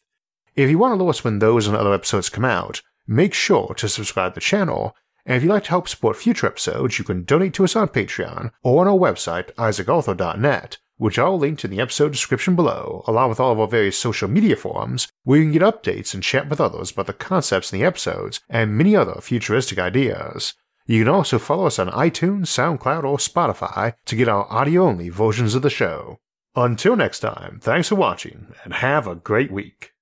If 0.55 0.69
you 0.69 0.79
want 0.79 0.93
to 0.93 0.97
know 0.97 1.09
us 1.09 1.23
when 1.23 1.39
those 1.39 1.67
and 1.67 1.77
other 1.77 1.93
episodes 1.93 2.29
come 2.29 2.45
out, 2.45 2.81
make 3.05 3.35
sure 3.35 3.75
to 3.75 3.87
subscribe 3.87 4.33
to 4.33 4.35
the 4.35 4.41
channel, 4.41 4.95
and 5.25 5.37
if 5.37 5.43
you'd 5.43 5.49
like 5.49 5.65
to 5.65 5.69
help 5.69 5.89
support 5.89 6.17
future 6.17 6.47
episodes, 6.47 6.97
you 6.97 7.05
can 7.05 7.23
donate 7.23 7.53
to 7.55 7.63
us 7.63 7.75
on 7.75 7.89
Patreon 7.89 8.51
or 8.63 8.81
on 8.81 8.87
our 8.87 8.97
website, 8.97 9.53
isaacarthur.net, 9.55 10.77
which 10.97 11.19
I'll 11.19 11.37
link 11.37 11.59
to 11.59 11.67
in 11.67 11.71
the 11.71 11.81
episode 11.81 12.11
description 12.11 12.55
below, 12.55 13.03
along 13.07 13.29
with 13.29 13.39
all 13.39 13.51
of 13.51 13.59
our 13.59 13.67
various 13.67 13.97
social 13.97 14.27
media 14.27 14.55
forums, 14.55 15.07
where 15.23 15.39
you 15.39 15.45
can 15.45 15.53
get 15.53 15.61
updates 15.61 16.13
and 16.13 16.23
chat 16.23 16.49
with 16.49 16.61
others 16.61 16.91
about 16.91 17.07
the 17.07 17.13
concepts 17.13 17.71
in 17.71 17.79
the 17.79 17.85
episodes 17.85 18.39
and 18.49 18.77
many 18.77 18.95
other 18.95 19.19
futuristic 19.21 19.79
ideas. 19.79 20.53
You 20.85 21.03
can 21.03 21.13
also 21.13 21.39
follow 21.39 21.65
us 21.65 21.79
on 21.79 21.89
iTunes, 21.89 22.47
SoundCloud, 22.47 23.03
or 23.03 23.17
Spotify 23.17 23.95
to 24.05 24.15
get 24.15 24.29
our 24.29 24.45
audio 24.51 24.83
only 24.83 25.09
versions 25.09 25.55
of 25.55 25.63
the 25.63 25.69
show. 25.69 26.19
Until 26.55 26.95
next 26.95 27.19
time, 27.19 27.59
thanks 27.61 27.89
for 27.89 27.95
watching 27.95 28.53
and 28.63 28.75
have 28.75 29.07
a 29.07 29.15
great 29.15 29.51
week. 29.51 29.94